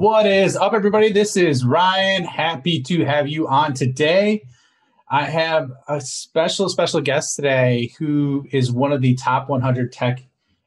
What 0.00 0.24
is 0.24 0.56
up, 0.56 0.72
everybody? 0.72 1.12
This 1.12 1.36
is 1.36 1.62
Ryan. 1.62 2.24
Happy 2.24 2.80
to 2.84 3.04
have 3.04 3.28
you 3.28 3.46
on 3.46 3.74
today. 3.74 4.44
I 5.10 5.24
have 5.24 5.70
a 5.88 6.00
special, 6.00 6.70
special 6.70 7.02
guest 7.02 7.36
today 7.36 7.92
who 7.98 8.46
is 8.50 8.72
one 8.72 8.92
of 8.92 9.02
the 9.02 9.14
top 9.16 9.50
100 9.50 9.92
tech 9.92 10.22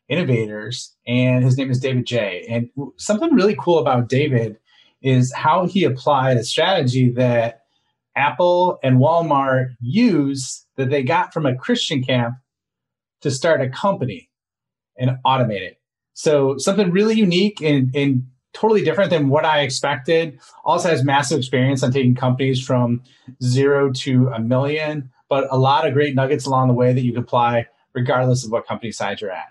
innovators, 0.07 0.95
and 1.07 1.43
his 1.43 1.57
name 1.57 1.71
is 1.71 1.79
David 1.79 2.05
Jay. 2.05 2.45
And 2.47 2.69
something 2.97 3.33
really 3.33 3.55
cool 3.59 3.79
about 3.79 4.07
David 4.07 4.59
is 5.01 5.33
how 5.33 5.65
he 5.65 5.83
applied 5.83 6.37
a 6.37 6.43
strategy 6.43 7.09
that 7.13 7.61
Apple 8.15 8.77
and 8.83 8.99
Walmart 8.99 9.75
use 9.81 10.63
that 10.75 10.91
they 10.91 11.01
got 11.01 11.33
from 11.33 11.47
a 11.47 11.55
Christian 11.55 12.03
camp 12.03 12.35
to 13.21 13.31
start 13.31 13.61
a 13.61 13.69
company 13.69 14.29
and 14.95 15.17
automate 15.25 15.61
it. 15.61 15.81
So 16.13 16.59
something 16.59 16.91
really 16.91 17.15
unique 17.15 17.59
and, 17.61 17.89
and 17.95 18.27
totally 18.53 18.83
different 18.83 19.09
than 19.09 19.29
what 19.29 19.45
I 19.45 19.61
expected. 19.61 20.39
Also 20.63 20.89
has 20.89 21.03
massive 21.03 21.39
experience 21.39 21.83
on 21.83 21.91
taking 21.91 22.15
companies 22.15 22.63
from 22.65 23.01
zero 23.41 23.91
to 23.91 24.29
a 24.29 24.39
million, 24.39 25.11
but 25.29 25.47
a 25.51 25.57
lot 25.57 25.87
of 25.87 25.93
great 25.93 26.15
nuggets 26.15 26.45
along 26.45 26.67
the 26.67 26.73
way 26.73 26.93
that 26.93 27.01
you 27.01 27.13
can 27.13 27.21
apply 27.21 27.67
regardless 27.93 28.45
of 28.45 28.51
what 28.51 28.65
company 28.65 28.91
size 28.91 29.21
you're 29.21 29.31
at. 29.31 29.49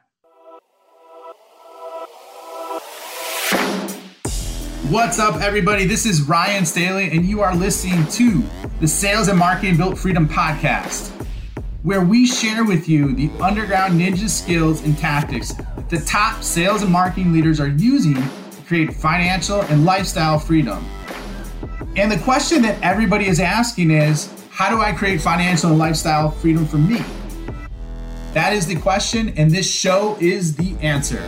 What's 4.88 5.18
up, 5.18 5.40
everybody? 5.40 5.86
This 5.86 6.04
is 6.04 6.22
Ryan 6.22 6.66
Staley, 6.66 7.10
and 7.10 7.24
you 7.24 7.40
are 7.40 7.54
listening 7.54 8.06
to 8.08 8.42
the 8.80 8.88
Sales 8.88 9.28
and 9.28 9.38
Marketing 9.38 9.76
Built 9.76 9.96
Freedom 9.96 10.28
podcast, 10.28 11.08
where 11.82 12.02
we 12.02 12.26
share 12.26 12.64
with 12.64 12.88
you 12.88 13.14
the 13.14 13.30
underground 13.40 13.98
ninja 13.98 14.28
skills 14.28 14.82
and 14.84 14.98
tactics 14.98 15.54
the 15.92 15.98
top 16.06 16.42
sales 16.42 16.82
and 16.82 16.90
marketing 16.90 17.34
leaders 17.34 17.60
are 17.60 17.68
using 17.68 18.16
create 18.72 18.94
financial 18.94 19.60
and 19.64 19.84
lifestyle 19.84 20.38
freedom. 20.38 20.82
And 21.94 22.10
the 22.10 22.16
question 22.16 22.62
that 22.62 22.80
everybody 22.82 23.26
is 23.26 23.38
asking 23.38 23.90
is 23.90 24.32
how 24.48 24.70
do 24.70 24.80
I 24.80 24.92
create 24.92 25.20
financial 25.20 25.68
and 25.68 25.78
lifestyle 25.78 26.30
freedom 26.30 26.64
for 26.64 26.78
me? 26.78 27.04
That 28.32 28.54
is 28.54 28.66
the 28.66 28.76
question, 28.76 29.34
and 29.36 29.50
this 29.50 29.70
show 29.70 30.16
is 30.20 30.56
the 30.56 30.74
answer. 30.80 31.20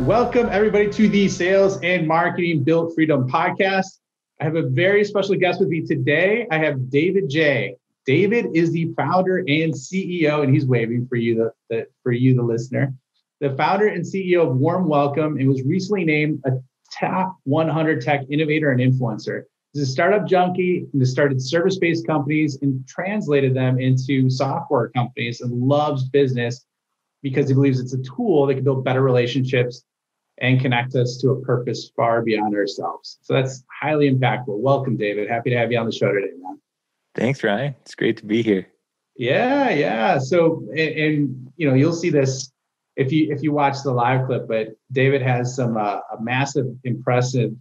Welcome, 0.00 0.48
everybody, 0.50 0.88
to 0.88 1.06
the 1.06 1.28
Sales 1.28 1.78
and 1.82 2.08
Marketing 2.08 2.64
Built 2.64 2.94
Freedom 2.94 3.28
podcast. 3.28 3.98
I 4.40 4.44
have 4.44 4.56
a 4.56 4.70
very 4.70 5.04
special 5.04 5.34
guest 5.34 5.60
with 5.60 5.68
me 5.68 5.82
today. 5.82 6.46
I 6.50 6.56
have 6.56 6.88
David 6.88 7.28
Jay. 7.28 7.76
David 8.06 8.46
is 8.54 8.72
the 8.72 8.90
founder 8.96 9.40
and 9.40 9.74
CEO, 9.74 10.42
and 10.42 10.54
he's 10.54 10.64
waving 10.64 11.08
for 11.08 11.16
you, 11.16 11.34
the, 11.34 11.52
the, 11.68 11.86
for 12.02 12.12
you, 12.12 12.34
the 12.34 12.42
listener. 12.42 12.94
The 13.42 13.56
founder 13.56 13.88
and 13.88 14.04
CEO 14.04 14.48
of 14.48 14.56
Warm 14.58 14.86
Welcome, 14.86 15.36
and 15.36 15.48
was 15.48 15.64
recently 15.64 16.04
named 16.04 16.40
a 16.46 16.52
top 16.96 17.36
100 17.42 18.00
tech 18.00 18.20
innovator 18.30 18.70
and 18.70 18.80
influencer. 18.80 19.42
He's 19.72 19.82
a 19.82 19.86
startup 19.86 20.28
junkie 20.28 20.86
and 20.92 21.02
has 21.02 21.10
started 21.10 21.42
service-based 21.42 22.06
companies 22.06 22.56
and 22.62 22.86
translated 22.86 23.52
them 23.52 23.80
into 23.80 24.30
software 24.30 24.90
companies 24.90 25.40
and 25.40 25.52
loves 25.60 26.08
business 26.08 26.64
because 27.20 27.48
he 27.48 27.54
believes 27.54 27.80
it's 27.80 27.94
a 27.94 28.02
tool 28.02 28.46
that 28.46 28.54
can 28.54 28.62
build 28.62 28.84
better 28.84 29.02
relationships 29.02 29.82
and 30.38 30.60
connect 30.60 30.94
us 30.94 31.16
to 31.16 31.30
a 31.30 31.40
purpose 31.40 31.90
far 31.96 32.22
beyond 32.22 32.54
ourselves. 32.54 33.18
So 33.22 33.34
that's 33.34 33.64
highly 33.80 34.08
impactful. 34.08 34.56
Welcome, 34.56 34.96
David. 34.96 35.28
Happy 35.28 35.50
to 35.50 35.56
have 35.56 35.72
you 35.72 35.78
on 35.80 35.86
the 35.86 35.92
show 35.92 36.12
today, 36.12 36.30
man. 36.38 36.60
Thanks, 37.16 37.42
Ryan. 37.42 37.74
It's 37.80 37.96
great 37.96 38.18
to 38.18 38.24
be 38.24 38.40
here. 38.40 38.68
Yeah, 39.16 39.70
yeah. 39.70 40.18
So, 40.18 40.64
and, 40.70 40.78
and 40.78 41.52
you 41.56 41.68
know, 41.68 41.74
you'll 41.74 41.92
see 41.92 42.10
this 42.10 42.51
if 42.96 43.12
you 43.12 43.32
if 43.32 43.42
you 43.42 43.52
watch 43.52 43.82
the 43.82 43.92
live 43.92 44.26
clip. 44.26 44.48
But 44.48 44.68
David 44.90 45.22
has 45.22 45.54
some 45.54 45.76
uh, 45.76 46.00
a 46.12 46.20
massive, 46.20 46.66
impressive 46.84 47.52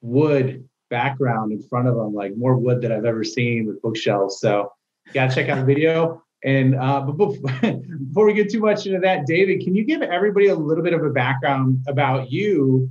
wood 0.00 0.68
background 0.88 1.52
in 1.52 1.62
front 1.62 1.88
of 1.88 1.96
him, 1.96 2.14
like 2.14 2.36
more 2.36 2.56
wood 2.56 2.80
than 2.80 2.92
I've 2.92 3.04
ever 3.04 3.24
seen 3.24 3.66
with 3.66 3.82
bookshelves. 3.82 4.38
So, 4.40 4.72
gotta 5.12 5.34
check 5.34 5.48
out 5.48 5.58
the 5.58 5.64
video. 5.64 6.22
And 6.44 6.76
uh, 6.76 7.00
but 7.00 7.34
before 8.08 8.26
we 8.26 8.34
get 8.34 8.50
too 8.50 8.60
much 8.60 8.86
into 8.86 9.00
that, 9.00 9.26
David, 9.26 9.60
can 9.60 9.74
you 9.74 9.84
give 9.84 10.02
everybody 10.02 10.46
a 10.46 10.54
little 10.54 10.84
bit 10.84 10.92
of 10.92 11.02
a 11.02 11.10
background 11.10 11.80
about 11.88 12.30
you 12.30 12.90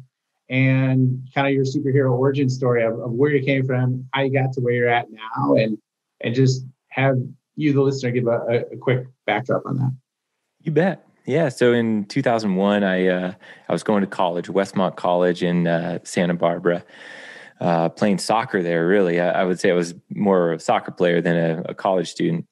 and 0.49 1.27
kind 1.33 1.47
of 1.47 1.53
your 1.53 1.63
superhero 1.63 2.11
origin 2.11 2.49
story 2.49 2.83
of, 2.83 2.99
of 2.99 3.11
where 3.11 3.31
you 3.31 3.43
came 3.43 3.65
from, 3.65 4.07
how 4.11 4.21
you 4.21 4.31
got 4.31 4.53
to 4.53 4.61
where 4.61 4.73
you're 4.73 4.89
at 4.89 5.07
now, 5.11 5.55
and 5.55 5.77
and 6.21 6.35
just 6.35 6.65
have 6.89 7.17
you, 7.55 7.73
the 7.73 7.81
listener, 7.81 8.11
give 8.11 8.27
a, 8.27 8.65
a 8.71 8.77
quick 8.77 9.07
backdrop 9.25 9.65
on 9.65 9.77
that. 9.77 9.95
You 10.61 10.71
bet. 10.71 11.04
Yeah. 11.25 11.49
So 11.49 11.73
in 11.73 12.05
2001, 12.05 12.83
I 12.83 13.07
uh, 13.07 13.33
I 13.67 13.73
was 13.73 13.83
going 13.83 14.01
to 14.01 14.07
college, 14.07 14.47
Westmont 14.47 14.95
College 14.95 15.41
in 15.41 15.67
uh, 15.67 15.99
Santa 16.03 16.35
Barbara, 16.35 16.83
uh, 17.59 17.89
playing 17.89 18.19
soccer 18.19 18.61
there. 18.61 18.87
Really, 18.87 19.19
I, 19.19 19.41
I, 19.41 19.43
would 19.43 19.59
say 19.59 19.71
I 19.71 19.75
was 19.75 19.95
more 20.09 20.53
a 20.53 20.59
soccer 20.59 20.91
player 20.91 21.21
than 21.21 21.35
a, 21.35 21.61
a 21.69 21.73
college 21.73 22.09
student. 22.09 22.45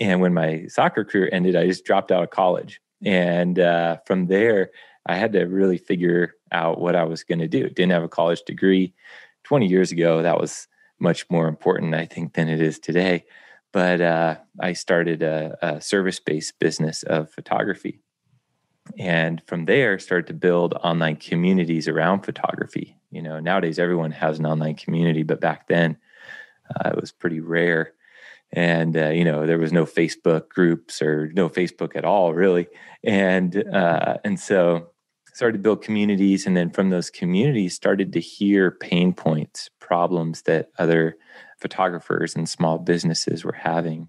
And 0.00 0.20
when 0.20 0.34
my 0.34 0.66
soccer 0.66 1.04
career 1.04 1.28
ended, 1.30 1.54
I 1.54 1.66
just 1.66 1.84
dropped 1.84 2.10
out 2.10 2.24
of 2.24 2.30
college. 2.30 2.80
And 3.04 3.58
uh, 3.58 3.98
from 4.06 4.26
there, 4.26 4.70
I 5.06 5.16
had 5.16 5.32
to 5.34 5.44
really 5.44 5.78
figure 5.78 6.34
out 6.50 6.80
what 6.80 6.96
I 6.96 7.04
was 7.04 7.22
going 7.22 7.40
to 7.40 7.48
do. 7.48 7.68
Didn't 7.68 7.92
have 7.92 8.02
a 8.02 8.08
college 8.08 8.42
degree. 8.42 8.94
20 9.44 9.66
years 9.66 9.92
ago, 9.92 10.22
that 10.22 10.40
was 10.40 10.66
much 10.98 11.28
more 11.28 11.46
important, 11.46 11.94
I 11.94 12.06
think, 12.06 12.32
than 12.32 12.48
it 12.48 12.62
is 12.62 12.78
today. 12.78 13.24
But 13.74 14.00
uh, 14.00 14.36
I 14.60 14.72
started 14.72 15.22
a, 15.22 15.58
a 15.60 15.80
service 15.80 16.20
based 16.20 16.58
business 16.60 17.02
of 17.02 17.30
photography. 17.30 18.00
And 18.98 19.42
from 19.46 19.64
there, 19.64 19.98
started 19.98 20.28
to 20.28 20.34
build 20.34 20.74
online 20.74 21.16
communities 21.16 21.88
around 21.88 22.22
photography. 22.22 22.96
You 23.10 23.20
know, 23.20 23.40
nowadays 23.40 23.78
everyone 23.80 24.12
has 24.12 24.38
an 24.38 24.46
online 24.46 24.76
community, 24.76 25.24
but 25.24 25.40
back 25.40 25.66
then 25.66 25.96
uh, 26.70 26.90
it 26.90 27.00
was 27.00 27.10
pretty 27.10 27.40
rare 27.40 27.94
and 28.52 28.96
uh, 28.96 29.08
you 29.08 29.24
know 29.24 29.46
there 29.46 29.58
was 29.58 29.72
no 29.72 29.84
Facebook 29.84 30.48
groups 30.48 31.02
or 31.02 31.30
no 31.34 31.48
Facebook 31.48 31.96
at 31.96 32.04
all 32.04 32.32
really, 32.32 32.68
and 33.02 33.64
uh, 33.74 34.18
and 34.24 34.38
so 34.38 34.90
started 35.34 35.58
to 35.58 35.62
build 35.62 35.82
communities, 35.82 36.46
and 36.46 36.56
then 36.56 36.70
from 36.70 36.88
those 36.88 37.10
communities 37.10 37.74
started 37.74 38.12
to 38.14 38.20
hear 38.20 38.70
pain 38.70 39.12
points, 39.12 39.68
problems 39.80 40.42
that 40.42 40.70
other 40.78 41.16
photographers 41.58 42.34
and 42.34 42.48
small 42.48 42.78
businesses 42.78 43.44
were 43.44 43.52
having, 43.52 44.08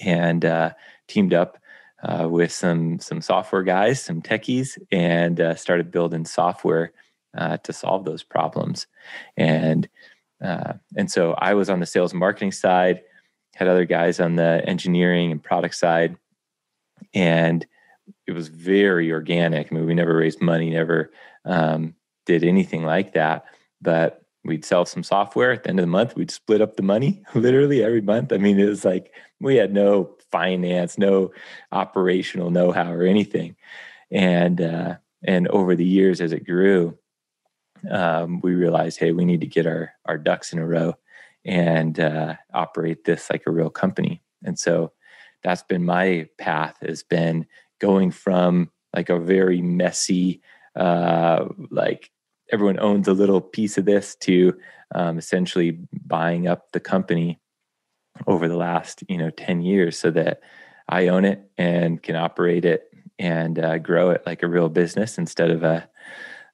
and 0.00 0.44
uh, 0.44 0.70
teamed 1.06 1.32
up 1.32 1.58
uh, 2.02 2.28
with 2.28 2.50
some 2.50 2.98
some 2.98 3.20
software 3.20 3.62
guys, 3.62 4.02
some 4.02 4.20
techies, 4.20 4.76
and 4.90 5.40
uh, 5.40 5.54
started 5.54 5.92
building 5.92 6.24
software 6.24 6.92
uh, 7.36 7.58
to 7.58 7.72
solve 7.72 8.04
those 8.04 8.24
problems, 8.24 8.88
and. 9.36 9.88
and 10.96 11.08
so 11.08 11.34
I 11.34 11.54
was 11.54 11.70
on 11.70 11.78
the 11.78 11.86
sales 11.86 12.10
and 12.10 12.18
marketing 12.18 12.50
side 12.50 13.02
had 13.54 13.68
other 13.68 13.84
guys 13.84 14.20
on 14.20 14.36
the 14.36 14.62
engineering 14.66 15.30
and 15.30 15.42
product 15.42 15.74
side 15.74 16.16
and 17.14 17.66
it 18.26 18.32
was 18.32 18.48
very 18.48 19.12
organic. 19.12 19.70
I 19.70 19.74
mean 19.74 19.86
we 19.86 19.94
never 19.94 20.16
raised 20.16 20.40
money 20.40 20.70
never 20.70 21.12
um, 21.44 21.94
did 22.26 22.44
anything 22.44 22.84
like 22.84 23.12
that 23.14 23.44
but 23.80 24.22
we'd 24.44 24.64
sell 24.64 24.84
some 24.84 25.02
software 25.02 25.52
at 25.52 25.62
the 25.62 25.70
end 25.70 25.78
of 25.78 25.84
the 25.84 25.88
month. 25.88 26.16
We'd 26.16 26.30
split 26.30 26.60
up 26.60 26.76
the 26.76 26.82
money 26.82 27.22
literally 27.34 27.82
every 27.82 28.00
month. 28.00 28.32
I 28.32 28.38
mean 28.38 28.58
it 28.58 28.68
was 28.68 28.84
like 28.84 29.12
we 29.40 29.56
had 29.56 29.72
no 29.72 30.16
finance 30.30 30.96
no 30.98 31.30
operational 31.72 32.50
know-how 32.50 32.90
or 32.92 33.02
anything. 33.02 33.56
And 34.10 34.60
uh, 34.60 34.96
and 35.24 35.48
over 35.48 35.76
the 35.76 35.84
years 35.84 36.20
as 36.20 36.32
it 36.32 36.46
grew 36.46 36.98
um, 37.90 38.40
we 38.40 38.54
realized 38.54 38.98
hey 38.98 39.12
we 39.12 39.24
need 39.24 39.40
to 39.40 39.46
get 39.46 39.66
our 39.66 39.92
our 40.04 40.18
ducks 40.18 40.52
in 40.52 40.58
a 40.58 40.66
row 40.66 40.94
and 41.44 41.98
uh, 41.98 42.34
operate 42.54 43.04
this 43.04 43.30
like 43.30 43.44
a 43.46 43.50
real 43.50 43.70
company. 43.70 44.22
And 44.44 44.58
so 44.58 44.92
that's 45.42 45.62
been 45.62 45.84
my 45.84 46.28
path 46.38 46.76
has 46.82 47.02
been 47.02 47.46
going 47.82 48.10
from 48.10 48.70
like 48.94 49.10
a 49.10 49.18
very 49.18 49.60
messy, 49.60 50.40
uh, 50.76 51.44
like 51.70 52.10
everyone 52.50 52.78
owns 52.78 53.08
a 53.08 53.12
little 53.12 53.40
piece 53.40 53.76
of 53.76 53.84
this 53.84 54.14
to 54.16 54.54
um, 54.94 55.18
essentially 55.18 55.78
buying 56.06 56.46
up 56.46 56.70
the 56.72 56.80
company 56.80 57.40
over 58.26 58.48
the 58.48 58.56
last 58.56 59.02
you 59.08 59.16
know 59.16 59.30
10 59.30 59.62
years 59.62 59.98
so 59.98 60.10
that 60.10 60.40
i 60.90 61.08
own 61.08 61.24
it 61.24 61.50
and 61.56 62.02
can 62.02 62.14
operate 62.14 62.66
it 62.66 62.92
and 63.18 63.58
uh, 63.58 63.78
grow 63.78 64.10
it 64.10 64.22
like 64.26 64.42
a 64.42 64.48
real 64.48 64.68
business 64.68 65.16
instead 65.16 65.50
of 65.50 65.62
a, 65.62 65.88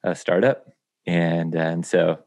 a 0.03 0.15
startup. 0.15 0.67
And 1.05 1.55
and 1.55 1.85
so 1.85 2.19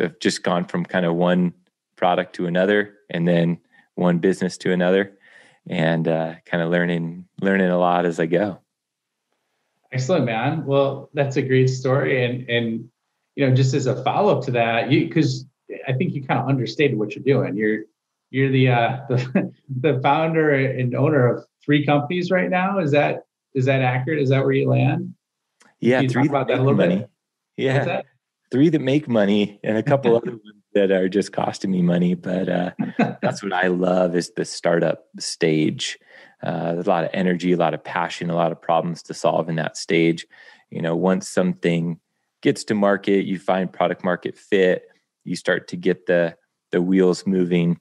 i've 0.00 0.18
just 0.18 0.42
gone 0.42 0.64
from 0.64 0.84
kind 0.84 1.06
of 1.06 1.14
one 1.14 1.52
product 1.96 2.34
to 2.36 2.46
another 2.46 2.94
and 3.10 3.26
then 3.28 3.58
one 3.94 4.18
business 4.18 4.56
to 4.58 4.72
another 4.72 5.16
and 5.68 6.08
uh, 6.08 6.34
kind 6.44 6.62
of 6.62 6.70
learning 6.70 7.26
learning 7.40 7.70
a 7.70 7.78
lot 7.78 8.06
as 8.06 8.18
I 8.20 8.26
go. 8.26 8.58
Excellent, 9.92 10.24
man. 10.24 10.64
Well, 10.64 11.10
that's 11.14 11.36
a 11.36 11.42
great 11.42 11.68
story, 11.68 12.24
and 12.24 12.48
and 12.48 12.88
you 13.36 13.48
know, 13.48 13.54
just 13.54 13.74
as 13.74 13.86
a 13.86 14.02
follow 14.02 14.36
up 14.36 14.44
to 14.46 14.50
that, 14.52 14.90
you 14.90 15.06
because 15.06 15.46
I 15.86 15.92
think 15.92 16.14
you 16.14 16.24
kind 16.24 16.40
of 16.40 16.48
understated 16.48 16.98
what 16.98 17.14
you're 17.14 17.24
doing. 17.24 17.56
You're 17.56 17.84
you're 18.30 18.50
the 18.50 18.68
uh, 18.68 18.96
the 19.08 19.52
the 19.80 20.00
founder 20.02 20.52
and 20.52 20.94
owner 20.94 21.26
of 21.36 21.44
three 21.64 21.84
companies 21.84 22.30
right 22.30 22.50
now. 22.50 22.78
Is 22.78 22.90
that 22.92 23.26
is 23.54 23.66
that 23.66 23.82
accurate? 23.82 24.20
Is 24.20 24.30
that 24.30 24.42
where 24.42 24.52
you 24.52 24.68
land? 24.68 25.14
Yeah, 25.80 26.02
three 26.08 26.28
about 26.28 26.48
that 26.48 26.58
a 26.58 26.62
little 26.62 26.74
money. 26.74 26.98
Bit? 26.98 27.10
Yeah, 27.56 28.02
three 28.50 28.68
that 28.70 28.80
make 28.80 29.08
money, 29.08 29.60
and 29.62 29.76
a 29.76 29.82
couple 29.82 30.16
other 30.16 30.30
ones 30.30 30.61
that 30.74 30.90
are 30.90 31.08
just 31.08 31.32
costing 31.32 31.70
me 31.70 31.82
money. 31.82 32.14
But 32.14 32.48
uh, 32.48 32.70
that's 33.22 33.42
what 33.42 33.52
I 33.52 33.68
love 33.68 34.16
is 34.16 34.30
the 34.30 34.44
startup 34.44 35.06
stage. 35.18 35.98
Uh, 36.42 36.72
there's 36.74 36.86
a 36.86 36.90
lot 36.90 37.04
of 37.04 37.10
energy, 37.12 37.52
a 37.52 37.56
lot 37.56 37.74
of 37.74 37.84
passion, 37.84 38.30
a 38.30 38.34
lot 38.34 38.52
of 38.52 38.60
problems 38.60 39.02
to 39.04 39.14
solve 39.14 39.48
in 39.48 39.56
that 39.56 39.76
stage. 39.76 40.26
You 40.70 40.82
know, 40.82 40.96
once 40.96 41.28
something 41.28 42.00
gets 42.40 42.64
to 42.64 42.74
market, 42.74 43.24
you 43.24 43.38
find 43.38 43.72
product 43.72 44.04
market 44.04 44.36
fit, 44.36 44.88
you 45.24 45.36
start 45.36 45.68
to 45.68 45.76
get 45.76 46.06
the 46.06 46.36
the 46.72 46.82
wheels 46.82 47.26
moving. 47.26 47.78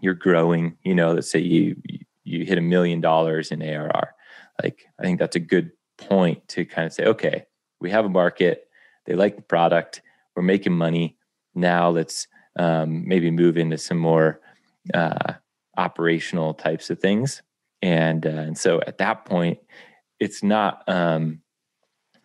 You're 0.00 0.14
growing. 0.14 0.76
You 0.84 0.94
know, 0.94 1.14
let's 1.14 1.30
say 1.30 1.40
you 1.40 1.76
you 2.22 2.44
hit 2.44 2.58
a 2.58 2.62
million 2.62 3.00
dollars 3.00 3.50
in 3.50 3.62
ARR. 3.62 4.14
Like 4.62 4.86
I 4.98 5.02
think 5.02 5.18
that's 5.18 5.36
a 5.36 5.40
good 5.40 5.72
point 5.96 6.46
to 6.48 6.64
kind 6.64 6.86
of 6.86 6.92
say, 6.92 7.06
okay, 7.06 7.44
we 7.80 7.90
have 7.90 8.04
a 8.04 8.10
market. 8.10 8.68
They 9.06 9.14
like 9.14 9.36
the 9.36 9.42
product. 9.42 10.02
We're 10.36 10.42
making 10.42 10.72
money. 10.72 11.16
Now 11.54 11.90
let's 11.90 12.26
um, 12.56 13.06
maybe 13.06 13.30
move 13.30 13.56
into 13.56 13.78
some 13.78 13.98
more 13.98 14.40
uh, 14.92 15.34
operational 15.76 16.54
types 16.54 16.90
of 16.90 17.00
things. 17.00 17.42
And 17.82 18.26
uh, 18.26 18.30
and 18.30 18.58
so 18.58 18.80
at 18.86 18.98
that 18.98 19.24
point, 19.24 19.58
it's 20.20 20.42
not 20.42 20.82
um, 20.88 21.40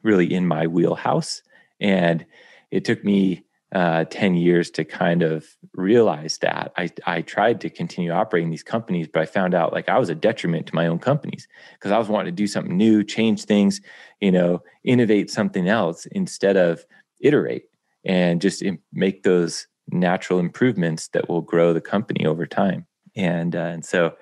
really 0.03 0.31
in 0.33 0.47
my 0.47 0.67
wheelhouse. 0.67 1.41
And 1.79 2.25
it 2.71 2.85
took 2.85 3.03
me 3.03 3.43
uh, 3.71 4.05
10 4.05 4.35
years 4.35 4.71
to 4.71 4.83
kind 4.83 5.21
of 5.21 5.45
realize 5.73 6.39
that. 6.39 6.71
I, 6.77 6.89
I 7.05 7.21
tried 7.21 7.61
to 7.61 7.69
continue 7.69 8.11
operating 8.11 8.49
these 8.49 8.63
companies, 8.63 9.07
but 9.11 9.21
I 9.21 9.25
found 9.25 9.53
out 9.53 9.73
like 9.73 9.89
I 9.89 9.99
was 9.99 10.09
a 10.09 10.15
detriment 10.15 10.67
to 10.67 10.75
my 10.75 10.87
own 10.87 10.99
companies 10.99 11.47
because 11.73 11.91
I 11.91 11.99
was 11.99 12.09
wanting 12.09 12.33
to 12.33 12.35
do 12.35 12.47
something 12.47 12.75
new, 12.75 13.03
change 13.03 13.45
things, 13.45 13.79
you 14.19 14.31
know, 14.31 14.63
innovate 14.83 15.29
something 15.29 15.67
else 15.67 16.07
instead 16.07 16.57
of 16.57 16.83
iterate 17.19 17.68
and 18.05 18.41
just 18.41 18.63
make 18.93 19.23
those 19.23 19.67
natural 19.91 20.39
improvements 20.39 21.09
that 21.09 21.29
will 21.29 21.41
grow 21.41 21.73
the 21.73 21.81
company 21.81 22.25
over 22.25 22.45
time. 22.45 22.85
And, 23.15 23.55
uh, 23.55 23.59
and 23.59 23.85
so 23.85 24.15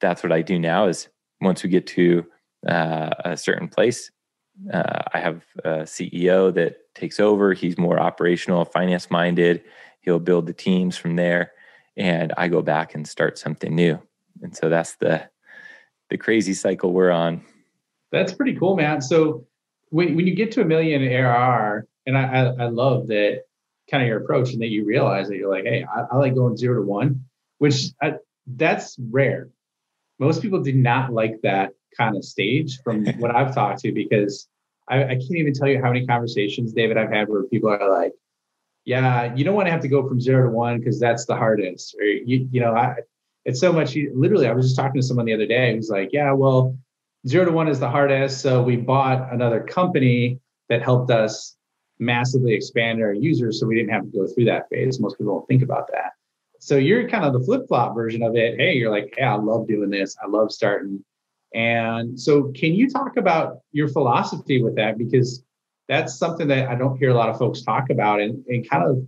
that's 0.00 0.22
what 0.22 0.32
I 0.32 0.42
do 0.42 0.58
now 0.58 0.86
is 0.86 1.08
once 1.40 1.62
we 1.62 1.70
get 1.70 1.86
to 1.88 2.24
uh, 2.68 3.10
a 3.24 3.36
certain 3.36 3.68
place, 3.68 4.10
uh, 4.72 5.02
I 5.12 5.18
have 5.18 5.44
a 5.64 5.70
CEO 5.82 6.52
that 6.54 6.94
takes 6.94 7.20
over. 7.20 7.52
He's 7.52 7.76
more 7.76 8.00
operational, 8.00 8.64
finance 8.64 9.10
minded. 9.10 9.62
He'll 10.00 10.18
build 10.18 10.46
the 10.46 10.52
teams 10.52 10.96
from 10.96 11.16
there, 11.16 11.52
and 11.96 12.32
I 12.36 12.48
go 12.48 12.62
back 12.62 12.94
and 12.94 13.06
start 13.06 13.38
something 13.38 13.74
new. 13.74 14.00
And 14.42 14.56
so 14.56 14.68
that's 14.68 14.96
the 14.96 15.28
the 16.08 16.16
crazy 16.16 16.54
cycle 16.54 16.92
we're 16.92 17.10
on. 17.10 17.42
That's 18.12 18.32
pretty 18.32 18.54
cool, 18.54 18.76
man. 18.76 19.02
So 19.02 19.46
when 19.90 20.16
when 20.16 20.26
you 20.26 20.34
get 20.34 20.52
to 20.52 20.62
a 20.62 20.64
million 20.64 21.02
ARR, 21.02 21.86
and 22.06 22.16
I 22.16 22.22
I, 22.22 22.44
I 22.64 22.68
love 22.68 23.08
that 23.08 23.42
kind 23.90 24.02
of 24.02 24.08
your 24.08 24.18
approach, 24.18 24.52
and 24.52 24.62
that 24.62 24.68
you 24.68 24.84
realize 24.84 25.28
that 25.28 25.36
you're 25.36 25.50
like, 25.50 25.64
hey, 25.64 25.84
I, 25.84 26.02
I 26.12 26.16
like 26.16 26.34
going 26.34 26.56
zero 26.56 26.82
to 26.82 26.86
one, 26.86 27.24
which 27.58 27.86
I, 28.02 28.14
that's 28.46 28.96
rare. 29.10 29.50
Most 30.18 30.42
people 30.42 30.62
do 30.62 30.72
not 30.72 31.12
like 31.12 31.40
that 31.42 31.72
kind 31.96 32.16
of 32.16 32.24
stage 32.24 32.80
from 32.82 33.06
what 33.18 33.34
I've 33.34 33.54
talked 33.54 33.80
to 33.80 33.92
because 33.92 34.48
I, 34.88 35.04
I, 35.04 35.14
can't 35.14 35.36
even 35.36 35.52
tell 35.52 35.68
you 35.68 35.80
how 35.82 35.92
many 35.92 36.06
conversations, 36.06 36.72
David, 36.72 36.96
I've 36.96 37.10
had 37.10 37.28
where 37.28 37.42
people 37.44 37.70
are 37.70 37.90
like, 37.90 38.12
yeah, 38.84 39.34
you 39.34 39.44
don't 39.44 39.56
want 39.56 39.66
to 39.66 39.72
have 39.72 39.80
to 39.80 39.88
go 39.88 40.06
from 40.06 40.20
zero 40.20 40.48
to 40.48 40.50
one 40.50 40.78
because 40.78 41.00
that's 41.00 41.26
the 41.26 41.34
hardest. 41.34 41.96
Or 41.98 42.04
you, 42.04 42.48
you 42.52 42.60
know, 42.60 42.74
I, 42.74 42.94
it's 43.44 43.60
so 43.60 43.72
much. 43.72 43.96
Literally, 44.14 44.46
I 44.46 44.52
was 44.52 44.66
just 44.66 44.76
talking 44.76 45.00
to 45.00 45.06
someone 45.06 45.26
the 45.26 45.34
other 45.34 45.46
day 45.46 45.74
who's 45.74 45.90
like, 45.90 46.10
yeah, 46.12 46.32
well, 46.32 46.78
zero 47.26 47.46
to 47.46 47.52
one 47.52 47.66
is 47.66 47.80
the 47.80 47.90
hardest. 47.90 48.40
So 48.40 48.62
we 48.62 48.76
bought 48.76 49.32
another 49.32 49.60
company 49.60 50.38
that 50.68 50.82
helped 50.82 51.10
us 51.10 51.55
massively 51.98 52.54
expanded 52.54 53.04
our 53.04 53.14
users 53.14 53.60
so 53.60 53.66
we 53.66 53.74
didn't 53.74 53.92
have 53.92 54.04
to 54.04 54.10
go 54.10 54.26
through 54.26 54.44
that 54.46 54.68
phase. 54.68 55.00
Most 55.00 55.18
people 55.18 55.34
don't 55.34 55.46
think 55.46 55.62
about 55.62 55.88
that. 55.92 56.12
So 56.58 56.76
you're 56.76 57.08
kind 57.08 57.24
of 57.24 57.32
the 57.32 57.40
flip 57.40 57.66
flop 57.68 57.94
version 57.94 58.22
of 58.22 58.36
it. 58.36 58.58
Hey, 58.58 58.74
you're 58.74 58.90
like, 58.90 59.14
yeah, 59.16 59.34
I 59.34 59.38
love 59.38 59.68
doing 59.68 59.90
this. 59.90 60.16
I 60.22 60.28
love 60.28 60.52
starting 60.52 61.02
and 61.56 62.20
so, 62.20 62.52
can 62.54 62.74
you 62.74 62.88
talk 62.88 63.16
about 63.16 63.60
your 63.72 63.88
philosophy 63.88 64.62
with 64.62 64.76
that? 64.76 64.98
Because 64.98 65.42
that's 65.88 66.18
something 66.18 66.48
that 66.48 66.68
I 66.68 66.74
don't 66.74 66.98
hear 66.98 67.10
a 67.10 67.14
lot 67.14 67.30
of 67.30 67.38
folks 67.38 67.62
talk 67.62 67.88
about. 67.88 68.20
And, 68.20 68.44
and 68.46 68.68
kind 68.68 68.84
of, 68.84 68.98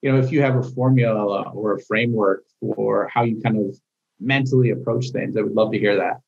you 0.00 0.10
know, 0.10 0.18
if 0.18 0.32
you 0.32 0.42
have 0.42 0.56
a 0.56 0.62
formula 0.62 1.50
or 1.50 1.74
a 1.74 1.82
framework 1.82 2.44
for 2.60 3.08
how 3.12 3.22
you 3.22 3.40
kind 3.40 3.56
of 3.56 3.78
mentally 4.18 4.70
approach 4.70 5.10
things, 5.10 5.36
I 5.36 5.42
would 5.42 5.52
love 5.52 5.70
to 5.72 5.78
hear 5.78 5.96
that. 5.96 6.20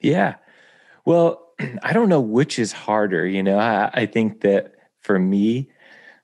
Yeah. 0.00 0.34
Well, 1.04 1.52
I 1.82 1.92
don't 1.92 2.08
know 2.08 2.20
which 2.20 2.58
is 2.58 2.72
harder. 2.72 3.24
You 3.24 3.44
know, 3.44 3.58
I, 3.58 3.90
I 3.92 4.06
think 4.06 4.40
that 4.40 4.74
for 5.00 5.18
me, 5.18 5.68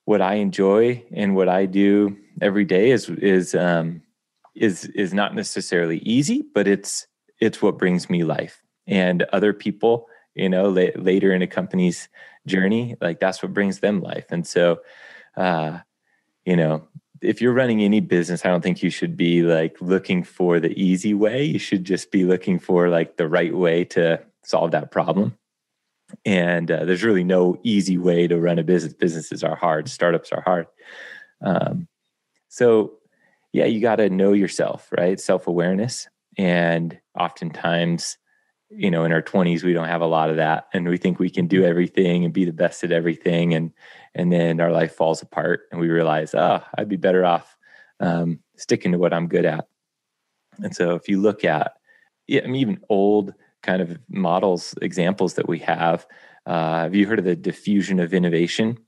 what 0.05 0.21
I 0.21 0.35
enjoy 0.35 1.03
and 1.13 1.35
what 1.35 1.49
I 1.49 1.67
do 1.67 2.17
every 2.41 2.65
day 2.65 2.91
is 2.91 3.09
is 3.09 3.55
um, 3.55 4.03
is 4.55 4.85
is 4.87 5.15
not 5.15 5.35
necessarily 5.35 5.99
easy, 5.99 6.45
but 6.55 6.69
it's 6.69 7.07
it's 7.41 7.63
what 7.63 7.79
brings 7.79 8.09
me 8.09 8.25
life. 8.25 8.63
And 8.87 9.23
other 9.33 9.53
people 9.53 10.07
you 10.35 10.49
know 10.49 10.69
la- 10.69 10.97
later 10.97 11.33
in 11.33 11.43
a 11.43 11.47
company's 11.47 12.09
journey 12.47 12.97
like 13.01 13.21
that's 13.21 13.43
what 13.43 13.55
brings 13.55 13.81
them 13.81 14.01
life. 14.01 14.27
And 14.31 14.47
so 14.47 14.81
uh 15.37 15.79
you 16.45 16.57
know 16.57 16.87
if 17.21 17.41
you're 17.41 17.55
running 17.55 17.81
any 17.81 18.01
business 18.01 18.45
i 18.45 18.51
don't 18.51 18.61
think 18.61 18.83
you 18.83 18.91
should 18.91 19.17
be 19.17 19.43
like 19.43 19.81
looking 19.81 20.23
for 20.23 20.61
the 20.61 20.73
easy 20.81 21.15
way. 21.15 21.45
You 21.45 21.59
should 21.59 21.85
just 21.85 22.11
be 22.11 22.25
looking 22.25 22.59
for 22.59 22.89
like 22.89 23.17
the 23.17 23.29
right 23.29 23.55
way 23.55 23.85
to 23.87 24.21
solve 24.43 24.73
that 24.73 24.91
problem 24.91 25.37
and 26.25 26.71
uh, 26.71 26.85
there's 26.85 27.05
really 27.05 27.25
no 27.25 27.59
easy 27.63 27.99
way 27.99 28.27
to 28.27 28.41
run 28.41 28.59
a 28.59 28.65
business 28.65 28.95
businesses 28.95 29.45
are 29.45 29.57
hard 29.57 29.89
startups 29.89 30.33
are 30.33 30.43
hard. 30.43 30.67
Um, 31.43 31.89
so 32.49 32.95
yeah 33.53 33.67
you 33.67 33.81
got 33.81 33.97
to 33.97 34.11
know 34.11 34.33
yourself 34.33 34.89
right? 34.97 35.19
Self-awareness. 35.19 36.09
And 36.37 36.99
oftentimes 37.19 38.19
you 38.71 38.91
know 38.91 39.05
in 39.05 39.13
our 39.13 39.23
20s 39.23 39.63
we 39.63 39.73
don't 39.73 39.89
have 39.89 40.01
a 40.01 40.07
lot 40.07 40.31
of 40.31 40.37
that. 40.37 40.69
And 40.73 40.89
we 40.89 40.97
think 40.97 41.19
we 41.19 41.31
can 41.31 41.47
do 41.47 41.65
everything 41.65 42.25
and 42.25 42.33
be 42.33 42.45
the 42.45 42.53
best 42.53 42.85
at 42.85 42.93
everything. 42.93 43.55
And 43.55 43.73
and 44.15 44.33
then 44.33 44.61
our 44.61 44.73
life 44.73 44.95
falls 44.95 45.23
apart 45.23 45.63
and 45.71 45.81
we 45.81 45.89
realize 45.89 46.35
oh 46.35 46.63
i'd 46.79 46.89
be 46.89 46.97
better 46.97 47.25
off 47.25 47.57
um, 48.01 48.41
sticking 48.57 48.93
to 48.93 48.99
what 48.99 49.15
i'm 49.15 49.29
good 49.29 49.45
at. 49.45 49.67
And 50.63 50.75
so 50.75 50.95
if 50.95 51.09
you 51.09 51.21
look 51.21 51.45
at 51.45 51.73
yeah, 52.27 52.43
I 52.45 52.47
mean, 52.47 52.61
even 52.61 52.81
old 52.89 53.35
kind 53.65 53.83
of 53.83 53.99
models 54.09 54.75
examples 54.83 55.35
that 55.35 55.49
we 55.49 55.59
have 55.59 56.07
uh, 56.47 56.83
have 56.83 56.95
you 56.95 57.07
heard 57.07 57.19
of 57.19 57.25
the 57.25 57.37
diffusion 57.37 57.99
of 58.01 58.15
innovation 58.15 58.79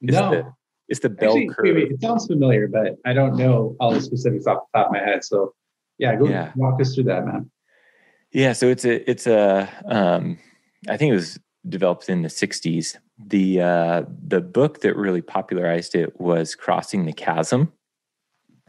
it's 0.00 0.12
no 0.12 0.30
the, 0.30 0.52
it's 0.88 1.00
the 1.00 1.08
bell 1.08 1.36
Actually, 1.36 1.48
curve 1.48 1.76
it 1.76 2.00
sounds 2.00 2.26
familiar 2.26 2.68
but 2.68 2.96
i 3.04 3.12
don't 3.12 3.36
know 3.36 3.76
all 3.80 3.92
the 3.92 4.00
specifics 4.00 4.46
off 4.46 4.58
the 4.72 4.78
top 4.78 4.86
of 4.88 4.92
my 4.92 4.98
head 4.98 5.24
so 5.24 5.54
yeah 5.98 6.14
go 6.16 6.28
yeah. 6.28 6.52
walk 6.56 6.80
us 6.80 6.94
through 6.94 7.04
that 7.04 7.24
man 7.24 7.50
yeah, 8.32 8.52
so 8.52 8.68
it's 8.68 8.84
a 8.84 9.10
it's 9.10 9.26
a 9.26 9.68
um, 9.86 10.38
I 10.88 10.96
think 10.96 11.12
it 11.12 11.16
was 11.16 11.38
developed 11.68 12.08
in 12.08 12.22
the 12.22 12.28
'60s. 12.28 12.96
The 13.18 13.60
uh, 13.60 14.02
the 14.26 14.40
book 14.40 14.80
that 14.82 14.96
really 14.96 15.22
popularized 15.22 15.94
it 15.94 16.20
was 16.20 16.54
Crossing 16.54 17.06
the 17.06 17.12
Chasm. 17.12 17.72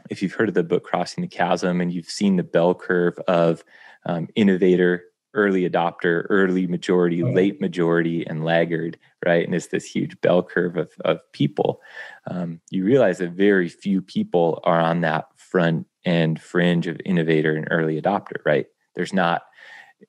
If 0.08 0.22
you've 0.22 0.32
heard 0.32 0.48
of 0.48 0.54
the 0.54 0.62
book 0.62 0.84
Crossing 0.84 1.22
the 1.22 1.28
Chasm 1.28 1.80
and 1.80 1.92
you've 1.92 2.08
seen 2.08 2.36
the 2.36 2.42
bell 2.42 2.74
curve 2.74 3.18
of 3.28 3.62
um, 4.06 4.28
innovator, 4.34 5.04
early 5.34 5.68
adopter, 5.68 6.26
early 6.28 6.66
majority, 6.66 7.22
late 7.22 7.60
majority, 7.60 8.26
and 8.26 8.44
laggard, 8.44 8.98
right? 9.24 9.44
And 9.44 9.54
it's 9.54 9.68
this 9.68 9.84
huge 9.84 10.20
bell 10.20 10.42
curve 10.42 10.76
of 10.76 10.92
of 11.04 11.20
people. 11.32 11.80
Um, 12.26 12.60
you 12.70 12.84
realize 12.84 13.18
that 13.18 13.32
very 13.32 13.68
few 13.68 14.02
people 14.02 14.60
are 14.64 14.80
on 14.80 15.02
that 15.02 15.28
front 15.36 15.86
end 16.04 16.40
fringe 16.40 16.86
of 16.86 17.00
innovator 17.04 17.54
and 17.54 17.68
early 17.70 18.00
adopter, 18.00 18.44
right? 18.44 18.66
There's 18.94 19.12
not 19.12 19.42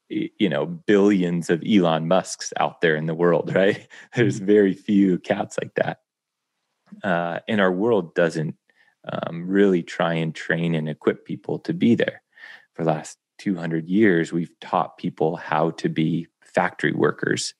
you 0.09 0.49
know 0.49 0.65
billions 0.65 1.49
of 1.49 1.63
Elon 1.67 2.07
Musk's 2.07 2.53
out 2.57 2.81
there 2.81 2.95
in 2.95 3.05
the 3.05 3.15
world, 3.15 3.51
right? 3.55 3.87
There's 4.15 4.39
very 4.39 4.73
few 4.73 5.19
cats 5.19 5.57
like 5.61 5.75
that, 5.75 5.99
uh, 7.03 7.39
and 7.47 7.61
our 7.61 7.71
world 7.71 8.15
doesn't 8.15 8.55
um, 9.11 9.47
really 9.47 9.83
try 9.83 10.13
and 10.13 10.33
train 10.33 10.75
and 10.75 10.87
equip 10.89 11.25
people 11.25 11.59
to 11.59 11.73
be 11.73 11.95
there. 11.95 12.21
For 12.73 12.85
the 12.85 12.91
last 12.91 13.17
200 13.41 13.89
years, 13.89 14.31
we've 14.31 14.51
taught 14.59 14.97
people 14.97 15.35
how 15.35 15.71
to 15.71 15.89
be 15.89 16.27
factory 16.43 16.91
workers, 16.91 17.55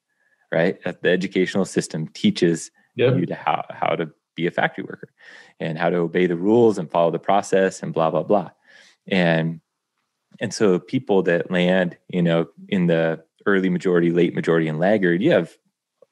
right? 0.51 0.77
The 0.83 1.09
educational 1.09 1.65
system 1.65 2.07
teaches 2.09 2.69
yep. 2.95 3.15
you 3.15 3.25
to 3.25 3.33
how 3.33 3.65
how 3.71 3.95
to 3.95 4.11
be 4.35 4.45
a 4.45 4.51
factory 4.51 4.83
worker 4.83 5.09
and 5.59 5.79
how 5.79 5.89
to 5.89 5.97
obey 5.97 6.27
the 6.27 6.35
rules 6.35 6.77
and 6.77 6.89
follow 6.89 7.09
the 7.09 7.17
process 7.17 7.81
and 7.81 7.93
blah 7.93 8.11
blah 8.11 8.21
blah, 8.21 8.51
and 9.07 9.59
and 10.39 10.53
so 10.53 10.77
people 10.77 11.23
that 11.23 11.50
land, 11.50 11.97
you 12.09 12.21
know, 12.21 12.47
in 12.69 12.85
the 12.85 13.23
early 13.47 13.69
majority, 13.69 14.11
late 14.11 14.35
majority, 14.35 14.67
and 14.67 14.77
laggard, 14.77 15.19
you 15.23 15.31
have, 15.31 15.57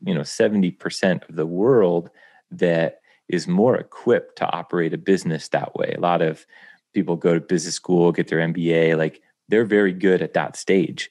you 0.04 0.16
know, 0.16 0.22
70% 0.22 1.30
of 1.30 1.36
the 1.36 1.46
world 1.46 2.10
that 2.50 3.02
is 3.28 3.48
more 3.48 3.78
equipped 3.78 4.38
to 4.38 4.52
operate 4.52 4.96
a 4.96 4.98
business 4.98 5.48
that 5.50 5.76
way. 5.76 5.94
A 5.96 6.02
lot 6.02 6.24
of 6.24 6.48
people 6.94 7.16
go 7.16 7.36
to 7.36 7.40
business 7.40 7.76
school, 7.76 8.12
get 8.12 8.30
their 8.30 8.40
MBA, 8.40 8.98
like 8.98 9.22
they're 9.50 9.66
very 9.66 9.94
good 9.94 10.22
at 10.22 10.34
that 10.34 10.56
stage, 10.56 11.10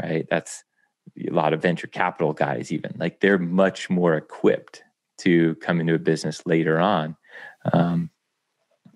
right? 0.00 0.26
That's 0.30 0.64
a 1.18 1.30
lot 1.30 1.52
of 1.52 1.62
venture 1.62 1.86
capital 1.86 2.32
guys, 2.32 2.72
even 2.72 2.94
like 2.98 3.20
they're 3.20 3.38
much 3.38 3.90
more 3.90 4.14
equipped 4.14 4.82
to 5.18 5.54
come 5.56 5.80
into 5.80 5.94
a 5.94 5.98
business 5.98 6.46
later 6.46 6.78
on. 6.78 7.16
Um, 7.72 8.10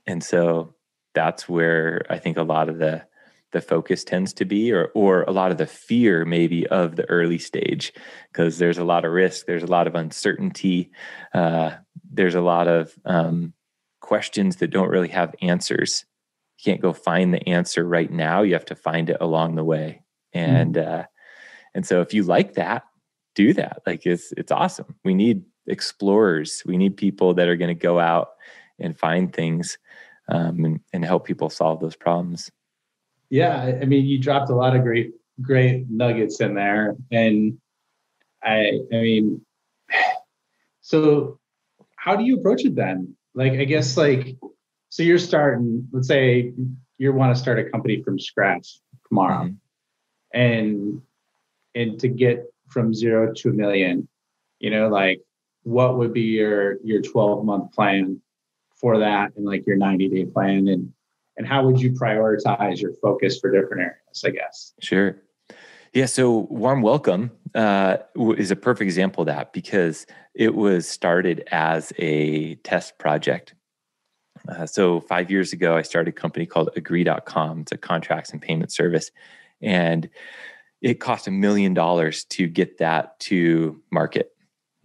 and 0.06 0.22
so 0.22 0.75
that's 1.14 1.48
where 1.48 2.04
I 2.10 2.18
think 2.18 2.37
a 2.37 2.42
lot 2.42 2.68
of 2.68 2.78
the 2.78 3.04
the 3.50 3.60
focus 3.62 4.04
tends 4.04 4.34
to 4.34 4.44
be 4.44 4.72
or 4.72 4.90
or 4.94 5.22
a 5.22 5.32
lot 5.32 5.50
of 5.50 5.58
the 5.58 5.66
fear 5.66 6.25
maybe 6.25 6.66
of 6.66 6.96
the 6.96 7.08
early 7.08 7.38
stage 7.38 7.94
because 8.30 8.58
there's 8.58 8.78
a 8.78 8.84
lot 8.84 9.06
of 9.06 9.12
risk 9.12 9.46
there's 9.46 9.62
a 9.62 9.66
lot 9.66 9.87
of 9.87 9.94
uncertainty 9.94 10.90
uh, 11.32 11.70
there's 12.10 12.34
a 12.34 12.42
lot 12.42 12.68
of 12.68 12.94
um, 13.06 13.54
questions 14.00 14.56
that 14.56 14.68
don't 14.70 14.90
really 14.90 15.08
have 15.08 15.34
answers 15.40 16.04
you 16.59 16.73
can't 16.73 16.83
go 16.83 16.93
find 16.93 17.33
the 17.33 17.49
answer 17.49 17.85
right 17.85 18.11
now 18.11 18.43
you 18.43 18.55
have 18.55 18.65
to 18.67 18.75
find 18.75 19.11
it 19.11 19.19
along 19.21 19.55
the 19.55 19.65
way. 19.65 20.03
And 20.33 20.75
mm 20.75 21.00
uh, 21.00 21.05
and 21.75 21.87
so 21.87 22.00
if 22.00 22.12
you 22.15 22.25
like 22.25 22.55
that 22.55 22.85
do 23.38 23.53
that. 23.55 23.83
Like 23.87 24.05
it's 24.05 24.33
it's 24.37 24.50
awesome. 24.50 24.97
We 25.05 25.15
need 25.15 25.45
explorers. 25.69 26.62
We 26.67 26.77
need 26.77 26.97
people 26.97 27.35
that 27.35 27.49
are 27.49 27.55
going 27.55 27.69
to 27.69 27.87
go 27.87 28.00
out 28.00 28.31
and 28.81 28.99
find 28.99 29.33
things 29.33 29.79
um, 30.29 30.65
and, 30.65 30.81
and 30.93 31.05
help 31.05 31.25
people 31.25 31.49
solve 31.49 31.81
those 31.81 31.95
problems. 31.95 32.50
Yeah, 33.31 33.79
I 33.81 33.85
mean, 33.85 34.07
you 34.07 34.19
dropped 34.19 34.50
a 34.50 34.55
lot 34.55 34.75
of 34.75 34.83
great, 34.83 35.12
great 35.41 35.88
nuggets 35.88 36.41
in 36.41 36.55
there, 36.55 36.97
and 37.12 37.59
I, 38.43 38.81
I 38.93 38.97
mean, 38.97 39.45
so 40.81 41.38
how 41.97 42.17
do 42.17 42.25
you 42.25 42.38
approach 42.38 42.65
it 42.65 42.75
then? 42.75 43.15
Like, 43.35 43.53
I 43.53 43.65
guess, 43.65 43.97
like, 43.97 44.37
so 44.88 45.02
you're 45.02 45.18
starting. 45.18 45.88
Let's 45.92 46.09
say 46.09 46.52
you 46.99 47.12
want 47.12 47.35
to 47.35 47.40
start 47.40 47.59
a 47.59 47.64
company 47.64 48.02
from 48.02 48.18
scratch 48.18 48.80
tomorrow, 49.09 49.45
mm-hmm. 49.45 50.38
and 50.38 51.02
and 51.75 52.00
to 52.00 52.09
get 52.09 52.45
from 52.68 52.92
zero 52.92 53.33
to 53.33 53.50
a 53.50 53.52
million, 53.52 54.09
you 54.59 54.71
know, 54.71 54.88
like, 54.88 55.21
what 55.62 55.99
would 55.99 56.12
be 56.12 56.23
your 56.23 56.78
your 56.85 57.02
12 57.02 57.45
month 57.45 57.73
plan 57.73 58.21
for 58.76 58.99
that, 58.99 59.33
and 59.37 59.45
like 59.45 59.66
your 59.66 59.76
90 59.76 60.09
day 60.09 60.25
plan, 60.25 60.68
and 60.68 60.92
and 61.38 61.47
how 61.47 61.64
would 61.64 61.80
you 61.80 61.92
prioritize 61.92 62.80
your 62.80 62.92
focus 63.00 63.38
for 63.38 63.50
different 63.50 63.83
areas 63.83 64.25
i 64.26 64.30
guess 64.30 64.75
sure 64.80 65.16
yeah 65.95 66.04
so 66.04 66.40
warm 66.50 66.83
welcome 66.83 67.30
uh, 67.54 67.97
is 68.37 68.50
a 68.50 68.57
perfect 68.57 68.83
example 68.83 69.23
of 69.23 69.26
that 69.26 69.52
because 69.54 70.07
it 70.35 70.54
was 70.54 70.87
started 70.87 71.49
as 71.50 71.92
a 71.99 72.57
test 72.57 72.99
project 72.99 73.54
uh, 74.49 74.67
so 74.67 75.00
five 75.00 75.31
years 75.31 75.52
ago 75.52 75.76
i 75.76 75.83
started 75.83 76.11
a 76.11 76.21
company 76.21 76.47
called 76.47 76.71
agree.com 76.76 77.61
it's 77.61 77.73
a 77.73 77.78
contracts 77.78 78.31
and 78.31 78.43
payment 78.43 78.73
service 78.73 79.11
and 79.61 80.09
it 80.81 81.00
cost 81.00 81.26
a 81.26 81.31
million 81.31 81.75
dollars 81.75 82.25
to 82.25 82.47
get 82.47 82.78
that 82.78 83.19
to 83.21 83.81
market 83.90 84.33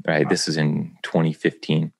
right 0.07 0.25
wow. 0.25 0.29
this 0.29 0.47
is 0.47 0.57
in 0.57 0.95
2015 1.03 1.91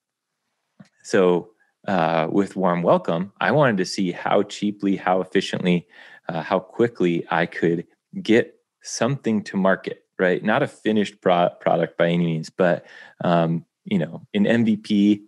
so 1.04 1.50
uh, 1.88 2.28
with 2.32 2.56
Warm 2.56 2.82
Welcome, 2.82 3.34
I 3.40 3.52
wanted 3.52 3.78
to 3.78 3.86
see 3.86 4.12
how 4.12 4.44
cheaply, 4.44 4.96
how 4.96 5.22
efficiently, 5.22 5.88
uh, 6.30 6.42
how 6.42 6.60
quickly 6.60 7.26
I 7.30 7.46
could 7.46 7.86
get 8.22 8.56
something 8.82 9.44
to 9.44 9.58
market, 9.58 10.06
right? 10.18 10.44
Not 10.44 10.64
a 10.64 10.68
finished 10.68 11.22
pro- 11.22 11.50
product 11.60 11.98
by 11.98 12.08
any 12.08 12.26
means, 12.26 12.50
but 12.50 12.86
um, 13.24 13.66
you 13.84 13.98
know, 13.98 14.26
an 14.34 14.46
MVP, 14.46 15.24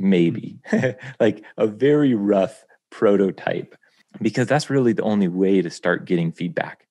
maybe. 0.00 0.58
Mm. 0.70 0.96
Like 1.20 1.44
a 1.56 1.66
very 1.66 2.14
rough 2.14 2.64
prototype, 2.90 3.76
because 4.20 4.46
that's 4.46 4.70
really 4.70 4.92
the 4.92 5.02
only 5.02 5.28
way 5.28 5.62
to 5.62 5.70
start 5.70 6.06
getting 6.06 6.32
feedback. 6.32 6.86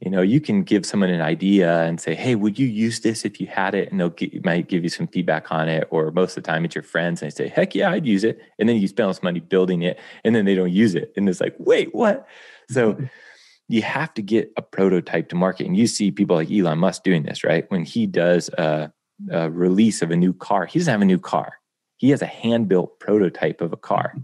You 0.00 0.12
know 0.12 0.22
you 0.22 0.40
can 0.40 0.62
give 0.62 0.86
someone 0.86 1.10
an 1.10 1.20
idea 1.20 1.82
and 1.82 2.00
say 2.00 2.14
hey 2.14 2.36
would 2.36 2.56
you 2.56 2.68
use 2.68 3.00
this 3.00 3.24
if 3.24 3.40
you 3.40 3.48
had 3.48 3.74
it? 3.74 3.90
And 3.90 3.98
they'll 3.98 4.10
get, 4.10 4.44
might 4.44 4.68
give 4.68 4.84
you 4.84 4.88
some 4.88 5.08
feedback 5.08 5.50
on 5.50 5.68
it 5.68 5.88
or 5.90 6.12
most 6.12 6.36
of 6.36 6.44
the 6.44 6.46
time 6.46 6.64
it's 6.64 6.76
your 6.76 6.84
friends 6.84 7.20
and 7.20 7.30
they 7.30 7.34
say 7.34 7.48
heck 7.48 7.74
yeah 7.74 7.90
i'd 7.90 8.06
use 8.06 8.22
it. 8.22 8.38
And 8.58 8.68
then 8.68 8.76
you 8.76 8.86
spend 8.86 9.06
all 9.06 9.12
this 9.12 9.24
money 9.24 9.40
building 9.40 9.82
it 9.82 9.98
and 10.24 10.36
then 10.36 10.44
they 10.44 10.54
don't 10.54 10.72
use 10.72 10.94
it. 10.94 11.12
And 11.16 11.28
it's 11.28 11.40
like 11.40 11.56
wait 11.58 11.92
what? 11.94 12.28
So 12.70 12.96
you 13.68 13.82
have 13.82 14.14
to 14.14 14.22
get 14.22 14.52
a 14.56 14.62
prototype 14.62 15.28
to 15.30 15.36
market. 15.36 15.66
And 15.66 15.76
you 15.76 15.86
see 15.88 16.10
people 16.10 16.36
like 16.36 16.50
elon 16.50 16.78
musk 16.78 17.02
doing 17.02 17.24
this 17.24 17.42
right? 17.42 17.68
When 17.68 17.84
he 17.84 18.06
does 18.06 18.48
a, 18.50 18.92
a 19.32 19.50
release 19.50 20.00
of 20.00 20.12
a 20.12 20.16
new 20.16 20.32
car 20.32 20.66
he 20.66 20.78
doesn't 20.78 20.92
have 20.92 21.02
a 21.02 21.06
new 21.06 21.18
car 21.18 21.54
he 21.98 22.10
has 22.10 22.22
a 22.22 22.26
hand 22.26 22.68
built 22.68 22.98
prototype 22.98 23.60
of 23.60 23.72
a 23.72 23.76
car 23.76 24.14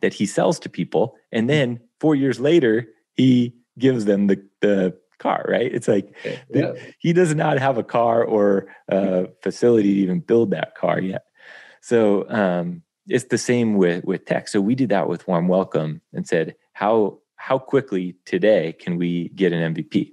that 0.00 0.12
he 0.12 0.26
sells 0.26 0.58
to 0.58 0.68
people 0.68 1.16
and 1.32 1.48
then 1.48 1.80
four 2.00 2.14
years 2.14 2.40
later 2.40 2.88
he 3.14 3.54
gives 3.78 4.04
them 4.04 4.26
the 4.26 4.44
the 4.60 4.96
car, 5.18 5.44
right? 5.48 5.72
It's 5.72 5.88
like 5.88 6.14
yeah. 6.50 6.72
he 6.98 7.12
does 7.12 7.34
not 7.34 7.58
have 7.58 7.78
a 7.78 7.82
car 7.84 8.24
or 8.24 8.68
a 8.88 9.28
facility 9.42 9.94
to 9.94 10.00
even 10.00 10.20
build 10.20 10.50
that 10.52 10.74
car 10.74 11.00
yet. 11.00 11.24
So 11.80 12.28
um, 12.30 12.82
it's 13.06 13.24
the 13.24 13.38
same 13.38 13.74
with 13.74 14.04
with 14.04 14.24
tech. 14.24 14.48
So 14.48 14.60
we 14.60 14.74
did 14.74 14.90
that 14.90 15.08
with 15.08 15.26
Warm 15.26 15.48
Welcome 15.48 16.00
and 16.12 16.26
said 16.26 16.56
how 16.72 17.18
how 17.36 17.58
quickly 17.58 18.16
today 18.24 18.74
can 18.78 18.96
we 18.96 19.30
get 19.30 19.52
an 19.52 19.74
MVP? 19.74 20.12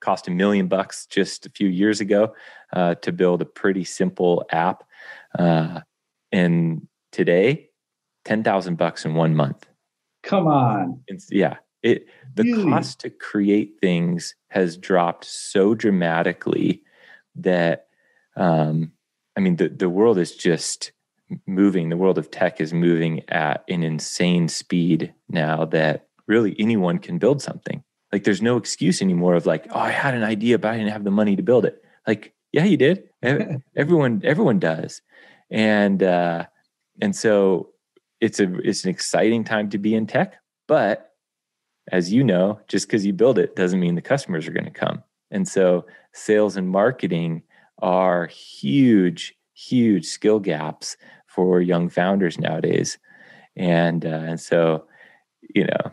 cost 0.00 0.28
a 0.28 0.30
million 0.30 0.68
bucks 0.68 1.06
just 1.06 1.46
a 1.46 1.50
few 1.50 1.68
years 1.68 2.00
ago 2.00 2.32
uh, 2.72 2.94
to 2.96 3.12
build 3.12 3.42
a 3.42 3.44
pretty 3.44 3.84
simple 3.84 4.44
app, 4.52 4.84
uh, 5.36 5.80
and 6.32 6.86
today, 7.12 7.70
ten 8.24 8.44
thousand 8.44 8.76
bucks 8.76 9.04
in 9.04 9.14
one 9.14 9.34
month. 9.34 9.66
Come 10.22 10.46
on. 10.46 11.02
It's, 11.06 11.28
yeah, 11.30 11.56
it 11.82 12.06
the 12.34 12.44
really? 12.44 12.70
cost 12.70 13.00
to 13.00 13.10
create 13.10 13.74
things 13.80 14.34
has 14.48 14.76
dropped 14.76 15.24
so 15.24 15.74
dramatically 15.74 16.82
that 17.36 17.86
um, 18.36 18.92
I 19.36 19.40
mean 19.40 19.56
the 19.56 19.68
the 19.68 19.88
world 19.88 20.18
is 20.18 20.34
just 20.36 20.92
moving. 21.46 21.88
The 21.88 21.96
world 21.96 22.18
of 22.18 22.30
tech 22.30 22.60
is 22.60 22.72
moving 22.72 23.22
at 23.28 23.64
an 23.68 23.82
insane 23.82 24.48
speed 24.48 25.14
now 25.28 25.64
that 25.66 26.08
really 26.26 26.56
anyone 26.58 26.98
can 26.98 27.18
build 27.18 27.42
something. 27.42 27.82
Like 28.12 28.24
there's 28.24 28.42
no 28.42 28.56
excuse 28.56 29.02
anymore 29.02 29.34
of 29.34 29.46
like, 29.46 29.66
oh, 29.70 29.78
I 29.78 29.90
had 29.90 30.14
an 30.14 30.24
idea, 30.24 30.58
but 30.58 30.72
I 30.72 30.78
didn't 30.78 30.92
have 30.92 31.04
the 31.04 31.10
money 31.10 31.36
to 31.36 31.42
build 31.42 31.66
it. 31.66 31.82
Like, 32.06 32.32
yeah, 32.52 32.64
you 32.64 32.76
did. 32.76 33.04
everyone, 33.76 34.22
everyone 34.24 34.58
does. 34.58 35.02
And 35.50 36.02
uh, 36.02 36.46
and 37.00 37.14
so 37.14 37.70
it's 38.20 38.40
a 38.40 38.54
it's 38.58 38.84
an 38.84 38.90
exciting 38.90 39.44
time 39.44 39.70
to 39.70 39.78
be 39.78 39.94
in 39.94 40.06
tech, 40.06 40.34
but 40.66 41.12
as 41.90 42.12
you 42.12 42.22
know, 42.22 42.60
just 42.68 42.86
because 42.86 43.06
you 43.06 43.12
build 43.12 43.38
it 43.38 43.56
doesn't 43.56 43.80
mean 43.80 43.94
the 43.94 44.02
customers 44.02 44.46
are 44.46 44.52
going 44.52 44.64
to 44.64 44.70
come. 44.70 45.02
And 45.30 45.46
so 45.46 45.86
sales 46.12 46.56
and 46.56 46.68
marketing 46.68 47.42
are 47.80 48.26
huge, 48.26 49.34
huge 49.54 50.06
skill 50.06 50.38
gaps 50.38 50.96
for 51.26 51.60
young 51.60 51.88
founders 51.88 52.38
nowadays. 52.38 52.98
And 53.56 54.04
uh, 54.04 54.08
and 54.08 54.40
so, 54.40 54.84
you 55.54 55.64
know, 55.64 55.92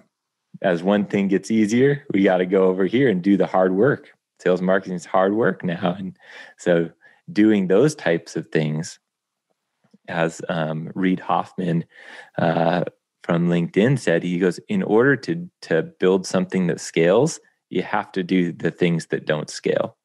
as 0.62 0.84
one 0.84 1.06
thing 1.06 1.28
gets 1.28 1.52
easier, 1.52 2.06
we 2.14 2.24
got 2.24 2.38
to 2.38 2.46
go 2.46 2.66
over 2.66 2.86
here 2.86 3.10
and 3.10 3.22
do 3.22 3.38
the 3.38 3.48
hard 3.48 3.74
work. 3.74 4.10
Sales 4.39 4.62
marketing 4.62 4.96
is 4.96 5.06
hard 5.06 5.34
work 5.34 5.63
now, 5.63 5.96
and 5.98 6.18
so 6.58 6.89
doing 7.32 7.68
those 7.68 7.96
types 7.96 8.36
of 8.36 8.48
things, 8.48 9.00
as 10.08 10.42
um, 10.50 10.92
Reid 10.94 11.20
Hoffman 11.20 11.86
uh, 12.38 12.84
from 13.24 13.48
LinkedIn 13.48 13.98
said 13.98 14.22
he 14.24 14.38
goes 14.38 14.60
in 14.68 14.84
order 14.84 15.15
to 15.15 15.50
to 15.63 15.84
build 15.84 16.27
something 16.27 16.68
that 16.68 16.80
scales 16.80 17.39
you 17.70 17.82
have 17.82 18.12
to 18.12 18.24
do 18.24 18.51
the 18.51 18.70
things 18.70 19.08
that 19.08 19.25
don't 19.25 19.50
scale. 19.50 19.98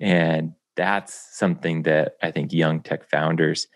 And 0.00 0.54
that's 0.76 1.36
something 1.36 1.82
that 1.82 2.16
i 2.22 2.30
think 2.30 2.52
young 2.52 2.80
tech 2.80 3.08
founders 3.08 3.66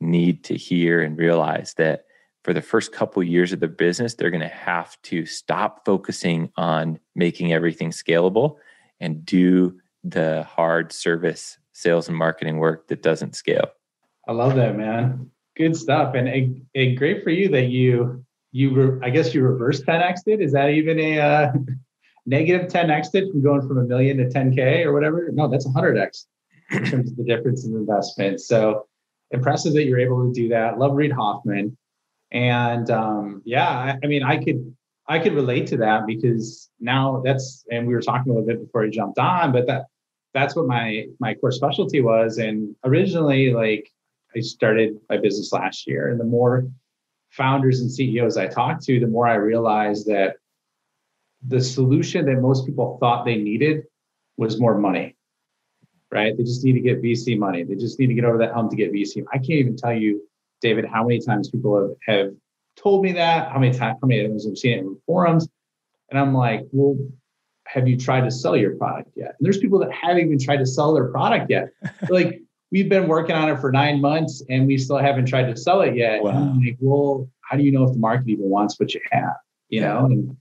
need 0.00 0.44
to 0.44 0.54
hear 0.54 1.00
and 1.00 1.18
realize 1.18 1.74
that 1.74 2.04
for 2.42 2.54
the 2.54 2.62
first 2.62 2.92
couple 2.92 3.20
of 3.20 3.28
years 3.28 3.52
of 3.52 3.60
the 3.60 3.68
business 3.68 4.14
they're 4.14 4.30
going 4.30 4.40
to 4.40 4.48
have 4.48 5.00
to 5.02 5.26
stop 5.26 5.84
focusing 5.84 6.50
on 6.56 6.98
making 7.14 7.52
everything 7.52 7.90
scalable 7.90 8.56
and 9.00 9.24
do 9.24 9.78
the 10.04 10.42
hard 10.44 10.92
service 10.92 11.58
sales 11.72 12.08
and 12.08 12.16
marketing 12.16 12.58
work 12.58 12.88
that 12.88 13.02
doesn't 13.02 13.34
scale. 13.34 13.70
I 14.28 14.32
love 14.32 14.54
that 14.56 14.76
man. 14.76 15.30
Good 15.56 15.76
stuff. 15.76 16.14
And, 16.14 16.28
and, 16.28 16.66
and 16.74 16.96
great 16.96 17.24
for 17.24 17.30
you 17.30 17.48
that 17.50 17.66
you 17.66 18.24
you 18.52 18.74
re, 18.74 18.98
i 19.04 19.10
guess 19.10 19.32
you 19.32 19.42
reverse 19.42 19.80
10x 19.82 20.24
did 20.26 20.40
is 20.40 20.52
that 20.52 20.70
even 20.70 20.98
a 20.98 21.20
uh, 21.20 21.52
negative 22.26 22.68
10x 22.68 23.12
did 23.12 23.30
from 23.30 23.42
going 23.42 23.66
from 23.66 23.78
a 23.78 23.84
million 23.84 24.16
to 24.16 24.24
10k 24.24 24.84
or 24.84 24.92
whatever? 24.92 25.30
No 25.32 25.48
that's 25.48 25.66
100x 25.66 26.26
in 26.70 26.84
terms 26.84 27.10
of 27.10 27.16
the 27.16 27.24
difference 27.24 27.64
in 27.64 27.74
investment. 27.74 28.40
So 28.40 28.86
impressive 29.30 29.72
that 29.74 29.84
you're 29.84 29.98
able 29.98 30.26
to 30.26 30.32
do 30.32 30.48
that. 30.48 30.78
Love 30.78 30.94
reid 30.94 31.12
hoffman. 31.12 31.76
And 32.32 32.90
um, 32.90 33.42
yeah 33.44 33.68
I, 33.68 33.98
I 34.02 34.06
mean 34.06 34.22
i 34.22 34.36
could 34.36 34.74
i 35.10 35.18
could 35.18 35.34
relate 35.34 35.66
to 35.66 35.76
that 35.76 36.06
because 36.06 36.70
now 36.80 37.20
that's 37.22 37.64
and 37.70 37.86
we 37.86 37.92
were 37.94 38.00
talking 38.00 38.32
a 38.32 38.34
little 38.34 38.46
bit 38.46 38.60
before 38.64 38.84
you 38.84 38.90
jumped 38.90 39.18
on 39.18 39.52
but 39.52 39.66
that 39.66 39.84
that's 40.32 40.56
what 40.56 40.66
my 40.66 41.04
my 41.18 41.34
core 41.34 41.52
specialty 41.52 42.00
was 42.00 42.38
and 42.38 42.74
originally 42.84 43.52
like 43.52 43.92
I 44.36 44.40
started 44.40 44.98
my 45.08 45.16
business 45.16 45.52
last 45.52 45.86
year. 45.86 46.08
And 46.08 46.20
the 46.20 46.24
more 46.24 46.68
founders 47.30 47.80
and 47.80 47.90
CEOs 47.90 48.36
I 48.36 48.46
talked 48.46 48.84
to, 48.84 49.00
the 49.00 49.06
more 49.06 49.26
I 49.26 49.34
realized 49.34 50.06
that 50.06 50.36
the 51.46 51.60
solution 51.60 52.26
that 52.26 52.40
most 52.40 52.66
people 52.66 52.98
thought 53.00 53.24
they 53.24 53.36
needed 53.36 53.84
was 54.36 54.60
more 54.60 54.76
money, 54.76 55.16
right? 56.10 56.36
They 56.36 56.44
just 56.44 56.64
need 56.64 56.74
to 56.74 56.80
get 56.80 57.02
VC 57.02 57.38
money. 57.38 57.64
They 57.64 57.74
just 57.74 57.98
need 57.98 58.08
to 58.08 58.14
get 58.14 58.24
over 58.24 58.38
that 58.38 58.52
hump 58.52 58.70
to 58.70 58.76
get 58.76 58.92
VC. 58.92 59.24
I 59.32 59.38
can't 59.38 59.50
even 59.50 59.76
tell 59.76 59.94
you, 59.94 60.22
David, 60.60 60.84
how 60.84 61.06
many 61.06 61.20
times 61.20 61.48
people 61.48 61.96
have, 62.06 62.16
have 62.16 62.32
told 62.82 63.02
me 63.02 63.12
that, 63.12 63.52
how 63.52 63.58
many 63.58 63.76
times, 63.76 63.98
how 64.02 64.08
many 64.08 64.26
times 64.26 64.46
I've 64.46 64.58
seen 64.58 64.78
it 64.78 64.80
in 64.80 64.96
forums. 65.06 65.48
And 66.10 66.18
I'm 66.18 66.34
like, 66.34 66.66
well, 66.72 66.96
have 67.66 67.86
you 67.86 67.96
tried 67.96 68.22
to 68.22 68.30
sell 68.30 68.56
your 68.56 68.76
product 68.76 69.10
yet? 69.14 69.34
And 69.38 69.46
there's 69.46 69.58
people 69.58 69.78
that 69.80 69.92
haven't 69.92 70.24
even 70.24 70.38
tried 70.38 70.58
to 70.58 70.66
sell 70.66 70.92
their 70.92 71.08
product 71.08 71.50
yet. 71.50 71.68
like, 72.08 72.40
we've 72.72 72.88
been 72.88 73.08
working 73.08 73.36
on 73.36 73.48
it 73.48 73.60
for 73.60 73.70
nine 73.70 74.00
months 74.00 74.42
and 74.48 74.66
we 74.66 74.78
still 74.78 74.98
haven't 74.98 75.26
tried 75.26 75.44
to 75.44 75.56
sell 75.56 75.82
it 75.82 75.96
yet. 75.96 76.22
Wow. 76.22 76.54
Like, 76.56 76.76
well, 76.80 77.28
how 77.42 77.56
do 77.56 77.62
you 77.62 77.72
know 77.72 77.84
if 77.84 77.92
the 77.92 77.98
market 77.98 78.28
even 78.28 78.48
wants 78.48 78.78
what 78.78 78.94
you 78.94 79.00
have? 79.10 79.36
You 79.68 79.82
know, 79.82 80.06
and 80.06 80.36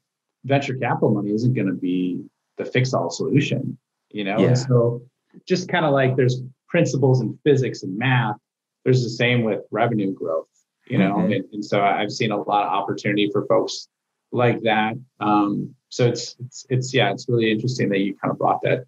venture 0.46 0.75
capital 0.75 1.12
money 1.12 1.31
isn't 1.31 1.53
going 1.53 1.67
to 1.67 1.74
be 1.74 2.24
the 2.58 2.65
fix 2.65 2.93
all 2.93 3.12
solution, 3.12 3.77
you 4.10 4.24
know? 4.24 4.39
Yeah. 4.39 4.48
And 4.48 4.58
so 4.58 5.03
just 5.48 5.69
kind 5.69 5.86
of 5.86 5.91
like 5.91 6.15
there's 6.15 6.41
principles 6.67 7.22
in 7.22 7.38
physics 7.43 7.84
and 7.84 7.98
math, 7.98 8.38
there's 8.84 9.03
the 9.03 9.10
same 9.10 9.43
with 9.43 9.62
revenue 9.69 10.13
growth, 10.13 10.48
you 10.89 10.98
know? 10.98 11.15
Mm-hmm. 11.15 11.31
And, 11.31 11.46
and, 11.53 11.65
so 11.65 11.81
I've 11.81 12.12
seen 12.12 12.31
a 12.31 12.38
lot 12.38 12.65
of 12.65 12.74
opportunity 12.74 13.29
for 13.31 13.46
folks 13.46 13.88
like 14.31 14.62
that. 14.63 14.96
Um, 15.19 15.75
so 15.89 16.08
it's, 16.08 16.36
it's, 16.39 16.65
it's, 16.69 16.93
yeah, 16.93 17.12
it's 17.12 17.27
really 17.27 17.51
interesting 17.51 17.89
that 17.89 18.00
you 18.00 18.15
kind 18.15 18.31
of 18.31 18.38
brought 18.38 18.62
that 18.63 18.86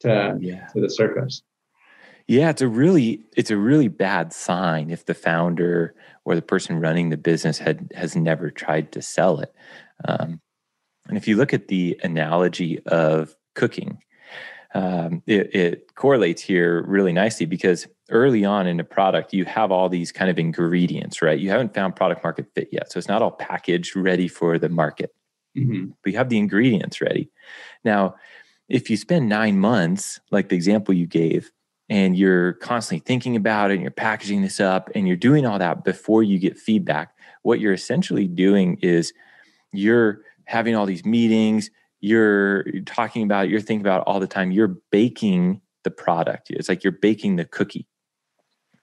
to, 0.00 0.36
yeah. 0.40 0.66
to 0.68 0.80
the 0.80 0.90
surface. 0.90 1.42
Yeah, 2.26 2.48
it's 2.48 2.62
a 2.62 2.68
really 2.68 3.20
it's 3.36 3.50
a 3.50 3.56
really 3.56 3.88
bad 3.88 4.32
sign 4.32 4.90
if 4.90 5.04
the 5.04 5.12
founder 5.12 5.94
or 6.24 6.34
the 6.34 6.40
person 6.40 6.80
running 6.80 7.10
the 7.10 7.18
business 7.18 7.58
had 7.58 7.92
has 7.94 8.16
never 8.16 8.50
tried 8.50 8.92
to 8.92 9.02
sell 9.02 9.40
it. 9.40 9.54
Um, 10.08 10.40
and 11.06 11.18
if 11.18 11.28
you 11.28 11.36
look 11.36 11.52
at 11.52 11.68
the 11.68 12.00
analogy 12.02 12.80
of 12.86 13.36
cooking, 13.54 14.02
um, 14.74 15.22
it, 15.26 15.54
it, 15.54 15.94
correlates 15.94 16.42
here 16.42 16.82
really 16.86 17.12
nicely 17.12 17.46
because 17.46 17.86
early 18.10 18.44
on 18.44 18.66
in 18.66 18.80
a 18.80 18.84
product, 18.84 19.32
you 19.32 19.44
have 19.44 19.72
all 19.72 19.88
these 19.88 20.12
kind 20.12 20.30
of 20.30 20.38
ingredients, 20.38 21.22
right? 21.22 21.38
You 21.38 21.50
haven't 21.50 21.74
found 21.74 21.96
product 21.96 22.22
market 22.22 22.46
fit 22.54 22.68
yet. 22.70 22.92
So 22.92 22.98
it's 22.98 23.08
not 23.08 23.22
all 23.22 23.30
packaged 23.30 23.96
ready 23.96 24.28
for 24.28 24.58
the 24.58 24.68
market, 24.68 25.14
mm-hmm. 25.56 25.90
but 26.02 26.12
you 26.12 26.18
have 26.18 26.28
the 26.28 26.38
ingredients 26.38 27.00
ready. 27.00 27.30
Now, 27.84 28.16
if 28.68 28.90
you 28.90 28.96
spend 28.96 29.28
nine 29.28 29.58
months, 29.58 30.20
like 30.30 30.48
the 30.48 30.56
example 30.56 30.94
you 30.94 31.06
gave, 31.06 31.50
and 31.90 32.16
you're 32.16 32.54
constantly 32.54 33.04
thinking 33.04 33.36
about 33.36 33.70
it 33.70 33.74
and 33.74 33.82
you're 33.82 33.90
packaging 33.90 34.42
this 34.42 34.58
up 34.58 34.90
and 34.94 35.06
you're 35.06 35.16
doing 35.16 35.44
all 35.44 35.58
that 35.58 35.84
before 35.84 36.22
you 36.22 36.38
get 36.38 36.58
feedback, 36.58 37.14
what 37.42 37.60
you're 37.60 37.74
essentially 37.74 38.26
doing 38.26 38.78
is 38.80 39.12
you're 39.72 40.22
having 40.46 40.74
all 40.74 40.86
these 40.86 41.04
meetings, 41.04 41.70
you're 42.00 42.64
talking 42.86 43.22
about, 43.22 43.48
you're 43.48 43.60
thinking 43.60 43.82
about 43.82 44.02
all 44.06 44.18
the 44.18 44.26
time, 44.26 44.50
you're 44.50 44.76
baking 44.90 45.60
the 45.84 45.90
product. 45.90 46.50
It's 46.50 46.68
like 46.68 46.84
you're 46.84 46.92
baking 46.92 47.36
the 47.36 47.44
cookie. 47.44 47.86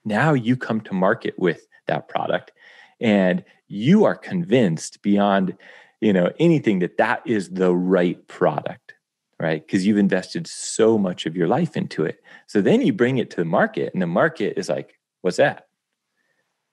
Now 0.04 0.32
you 0.32 0.56
come 0.56 0.80
to 0.82 0.94
market 0.94 1.34
with 1.38 1.66
that 1.86 2.08
product 2.08 2.52
and 3.00 3.44
you 3.68 4.04
are 4.04 4.16
convinced 4.16 5.02
beyond 5.02 5.56
you 6.00 6.12
know 6.12 6.30
anything 6.38 6.80
that 6.80 6.98
that 6.98 7.22
is 7.26 7.50
the 7.50 7.74
right 7.74 8.26
product 8.28 8.94
right 9.40 9.66
because 9.66 9.86
you've 9.86 9.98
invested 9.98 10.46
so 10.46 10.96
much 10.98 11.26
of 11.26 11.36
your 11.36 11.48
life 11.48 11.76
into 11.76 12.04
it 12.04 12.20
so 12.46 12.60
then 12.60 12.82
you 12.82 12.92
bring 12.92 13.18
it 13.18 13.30
to 13.30 13.36
the 13.36 13.44
market 13.44 13.92
and 13.92 14.00
the 14.00 14.06
market 14.06 14.54
is 14.56 14.68
like 14.68 14.98
what's 15.22 15.38
that 15.38 15.66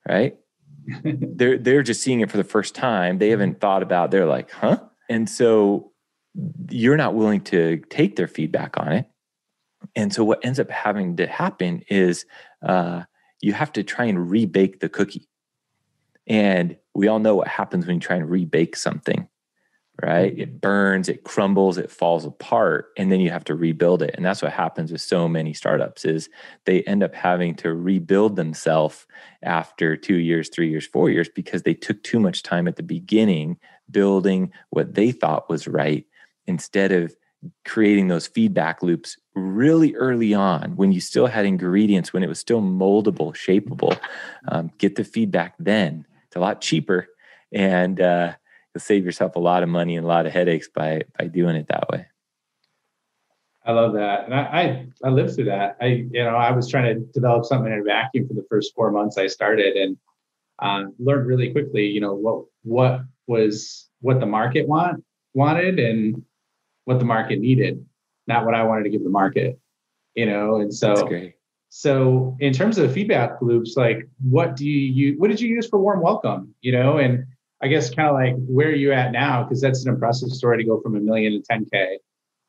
right 0.08 0.36
they're 1.04 1.58
they're 1.58 1.82
just 1.82 2.02
seeing 2.02 2.20
it 2.20 2.30
for 2.30 2.36
the 2.36 2.44
first 2.44 2.74
time. 2.74 3.18
They 3.18 3.30
haven't 3.30 3.60
thought 3.60 3.82
about. 3.82 4.10
They're 4.10 4.26
like, 4.26 4.50
huh? 4.50 4.78
And 5.08 5.28
so 5.28 5.92
you're 6.68 6.96
not 6.96 7.14
willing 7.14 7.40
to 7.42 7.78
take 7.90 8.16
their 8.16 8.28
feedback 8.28 8.76
on 8.78 8.92
it. 8.92 9.06
And 9.96 10.12
so 10.12 10.24
what 10.24 10.44
ends 10.44 10.60
up 10.60 10.70
having 10.70 11.16
to 11.16 11.26
happen 11.26 11.82
is 11.88 12.26
uh, 12.62 13.02
you 13.40 13.52
have 13.52 13.72
to 13.72 13.82
try 13.82 14.06
and 14.06 14.30
rebake 14.30 14.80
the 14.80 14.88
cookie. 14.88 15.28
And 16.26 16.76
we 16.94 17.08
all 17.08 17.18
know 17.18 17.34
what 17.34 17.48
happens 17.48 17.86
when 17.86 17.96
you 17.96 18.00
try 18.00 18.16
and 18.16 18.28
rebake 18.28 18.76
something 18.76 19.28
right? 20.02 20.38
It 20.38 20.60
burns, 20.60 21.08
it 21.08 21.24
crumbles, 21.24 21.78
it 21.78 21.90
falls 21.90 22.24
apart, 22.24 22.86
and 22.96 23.10
then 23.10 23.20
you 23.20 23.30
have 23.30 23.44
to 23.44 23.54
rebuild 23.54 24.02
it. 24.02 24.14
And 24.14 24.24
that's 24.24 24.42
what 24.42 24.52
happens 24.52 24.92
with 24.92 25.00
so 25.00 25.28
many 25.28 25.52
startups 25.52 26.04
is 26.04 26.28
they 26.64 26.82
end 26.82 27.02
up 27.02 27.14
having 27.14 27.54
to 27.56 27.74
rebuild 27.74 28.36
themselves 28.36 29.06
after 29.42 29.96
2 29.96 30.16
years, 30.16 30.48
3 30.48 30.70
years, 30.70 30.86
4 30.86 31.10
years 31.10 31.28
because 31.28 31.62
they 31.62 31.74
took 31.74 32.02
too 32.02 32.20
much 32.20 32.42
time 32.42 32.68
at 32.68 32.76
the 32.76 32.82
beginning 32.82 33.58
building 33.90 34.52
what 34.70 34.94
they 34.94 35.10
thought 35.10 35.50
was 35.50 35.66
right 35.66 36.06
instead 36.46 36.92
of 36.92 37.14
creating 37.64 38.08
those 38.08 38.26
feedback 38.26 38.82
loops 38.82 39.16
really 39.40 39.94
early 39.94 40.34
on 40.34 40.76
when 40.76 40.92
you 40.92 41.00
still 41.00 41.26
had 41.26 41.44
ingredients 41.44 42.12
when 42.12 42.22
it 42.22 42.28
was 42.28 42.38
still 42.38 42.60
moldable 42.60 43.34
shapeable 43.34 43.98
um, 44.48 44.70
get 44.78 44.96
the 44.96 45.04
feedback 45.04 45.54
then 45.58 46.06
it's 46.26 46.36
a 46.36 46.40
lot 46.40 46.60
cheaper 46.60 47.08
and 47.52 48.00
uh, 48.00 48.32
you'll 48.74 48.80
save 48.80 49.04
yourself 49.04 49.36
a 49.36 49.40
lot 49.40 49.62
of 49.62 49.68
money 49.68 49.96
and 49.96 50.04
a 50.04 50.08
lot 50.08 50.26
of 50.26 50.32
headaches 50.32 50.68
by 50.68 51.02
by 51.18 51.26
doing 51.26 51.56
it 51.56 51.66
that 51.68 51.88
way. 51.90 52.06
I 53.64 53.72
love 53.72 53.92
that, 53.94 54.24
and 54.24 54.34
I, 54.34 54.40
I 54.40 54.86
I, 55.04 55.10
lived 55.10 55.34
through 55.34 55.46
that. 55.46 55.76
I 55.80 56.06
you 56.10 56.24
know 56.24 56.36
I 56.36 56.50
was 56.52 56.68
trying 56.68 56.94
to 56.94 57.00
develop 57.12 57.44
something 57.44 57.72
in 57.72 57.80
a 57.80 57.84
vacuum 57.84 58.26
for 58.26 58.34
the 58.34 58.46
first 58.48 58.74
four 58.74 58.90
months 58.90 59.18
I 59.18 59.26
started, 59.26 59.76
and 59.76 59.96
uh, 60.60 60.90
learned 60.98 61.26
really 61.26 61.52
quickly. 61.52 61.86
You 61.86 62.00
know 62.00 62.14
what 62.14 62.44
what 62.62 63.02
was 63.26 63.88
what 64.00 64.20
the 64.20 64.26
market 64.26 64.66
want 64.66 65.04
wanted 65.34 65.78
and 65.78 66.22
what 66.84 66.98
the 66.98 67.04
market 67.04 67.38
needed, 67.38 67.84
not 68.26 68.44
what 68.44 68.54
I 68.54 68.62
wanted 68.64 68.84
to 68.84 68.90
give 68.90 69.04
the 69.04 69.10
market. 69.10 69.58
You 70.14 70.26
know, 70.26 70.56
and 70.56 70.74
so 70.74 71.08
so 71.70 72.36
in 72.40 72.52
terms 72.52 72.78
of 72.78 72.92
feedback 72.92 73.40
loops, 73.40 73.76
like 73.76 74.08
what 74.20 74.56
do 74.56 74.66
you 74.66 74.80
use? 74.80 75.18
What 75.18 75.30
did 75.30 75.40
you 75.40 75.48
use 75.48 75.68
for 75.68 75.78
warm 75.78 76.02
welcome? 76.02 76.52
You 76.62 76.72
know, 76.72 76.98
and 76.98 77.24
I 77.62 77.68
guess 77.68 77.90
kind 77.90 78.08
of 78.08 78.14
like 78.14 78.34
where 78.46 78.68
are 78.68 78.74
you 78.74 78.92
at 78.92 79.12
now? 79.12 79.44
Because 79.44 79.60
that's 79.60 79.84
an 79.84 79.92
impressive 79.92 80.30
story 80.30 80.58
to 80.58 80.64
go 80.64 80.80
from 80.80 80.96
a 80.96 81.00
million 81.00 81.32
to 81.32 81.52
10K. 81.52 81.96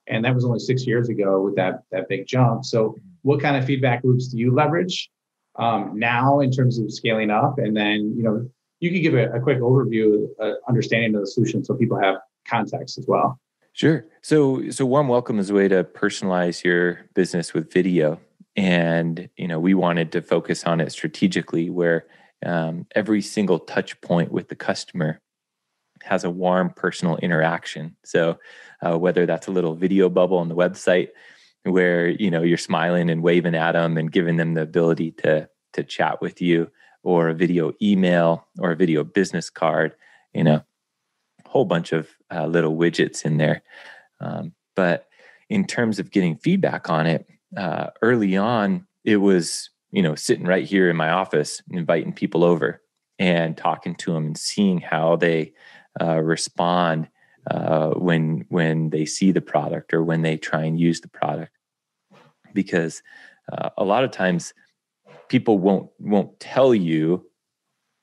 And 0.07 0.25
that 0.25 0.33
was 0.33 0.43
only 0.43 0.59
six 0.59 0.87
years 0.87 1.09
ago 1.09 1.41
with 1.41 1.55
that, 1.55 1.83
that 1.91 2.09
big 2.09 2.25
jump. 2.25 2.65
So 2.65 2.97
what 3.21 3.41
kind 3.41 3.55
of 3.55 3.65
feedback 3.65 4.03
loops 4.03 4.29
do 4.29 4.37
you 4.37 4.53
leverage 4.53 5.09
um, 5.57 5.99
now 5.99 6.39
in 6.39 6.51
terms 6.51 6.79
of 6.79 6.91
scaling 6.91 7.29
up? 7.29 7.59
And 7.59 7.75
then, 7.75 8.13
you 8.17 8.23
know, 8.23 8.49
you 8.79 8.89
could 8.89 9.01
give 9.01 9.13
a, 9.13 9.31
a 9.33 9.39
quick 9.39 9.59
overview, 9.59 10.27
uh, 10.41 10.53
understanding 10.67 11.13
of 11.13 11.21
the 11.21 11.27
solution 11.27 11.63
so 11.63 11.75
people 11.75 11.99
have 11.99 12.15
context 12.47 12.97
as 12.97 13.05
well. 13.07 13.39
Sure. 13.73 14.05
So, 14.21 14.69
so 14.69 14.85
warm 14.85 15.07
welcome 15.07 15.39
is 15.39 15.49
a 15.49 15.53
way 15.53 15.67
to 15.67 15.83
personalize 15.83 16.63
your 16.63 17.05
business 17.13 17.53
with 17.53 17.71
video. 17.71 18.19
And, 18.55 19.29
you 19.37 19.47
know, 19.47 19.59
we 19.59 19.73
wanted 19.73 20.11
to 20.11 20.21
focus 20.21 20.65
on 20.65 20.81
it 20.81 20.91
strategically 20.91 21.69
where 21.69 22.05
um, 22.45 22.85
every 22.95 23.21
single 23.21 23.59
touch 23.59 23.99
point 24.01 24.31
with 24.31 24.49
the 24.49 24.55
customer 24.55 25.21
has 26.03 26.23
a 26.23 26.29
warm 26.29 26.71
personal 26.71 27.17
interaction 27.17 27.95
so 28.03 28.37
uh, 28.81 28.97
whether 28.97 29.25
that's 29.25 29.47
a 29.47 29.51
little 29.51 29.75
video 29.75 30.09
bubble 30.09 30.37
on 30.37 30.49
the 30.49 30.55
website 30.55 31.09
where 31.63 32.07
you 32.09 32.31
know 32.31 32.41
you're 32.41 32.57
smiling 32.57 33.09
and 33.09 33.21
waving 33.21 33.55
at 33.55 33.73
them 33.73 33.97
and 33.97 34.11
giving 34.11 34.37
them 34.37 34.55
the 34.55 34.61
ability 34.61 35.11
to 35.11 35.47
to 35.73 35.83
chat 35.83 36.21
with 36.21 36.41
you 36.41 36.69
or 37.03 37.29
a 37.29 37.35
video 37.35 37.71
email 37.81 38.47
or 38.59 38.71
a 38.71 38.75
video 38.75 39.03
business 39.03 39.49
card 39.49 39.95
you 40.33 40.43
know 40.43 40.63
whole 41.51 41.65
bunch 41.65 41.91
of 41.91 42.09
uh, 42.33 42.45
little 42.45 42.75
widgets 42.75 43.25
in 43.25 43.37
there 43.37 43.61
um, 44.19 44.53
but 44.75 45.07
in 45.49 45.65
terms 45.65 45.99
of 45.99 46.11
getting 46.11 46.37
feedback 46.37 46.89
on 46.89 47.05
it 47.05 47.27
uh, 47.57 47.87
early 48.01 48.37
on 48.37 48.87
it 49.03 49.17
was 49.17 49.69
you 49.91 50.01
know, 50.01 50.15
sitting 50.15 50.45
right 50.45 50.65
here 50.65 50.89
in 50.89 50.95
my 50.95 51.11
office, 51.11 51.61
inviting 51.69 52.13
people 52.13 52.43
over 52.43 52.81
and 53.19 53.57
talking 53.57 53.93
to 53.95 54.13
them 54.13 54.27
and 54.27 54.37
seeing 54.37 54.79
how 54.79 55.15
they 55.17 55.53
uh, 55.99 56.19
respond 56.19 57.07
uh, 57.49 57.89
when 57.91 58.45
when 58.49 58.89
they 58.89 59.05
see 59.05 59.31
the 59.31 59.41
product 59.41 59.93
or 59.93 60.03
when 60.03 60.21
they 60.21 60.37
try 60.37 60.63
and 60.63 60.79
use 60.79 61.01
the 61.01 61.09
product. 61.09 61.51
Because 62.53 63.03
uh, 63.51 63.69
a 63.77 63.83
lot 63.83 64.03
of 64.03 64.11
times 64.11 64.53
people 65.27 65.57
won't 65.57 65.89
won't 65.99 66.39
tell 66.39 66.73
you 66.73 67.25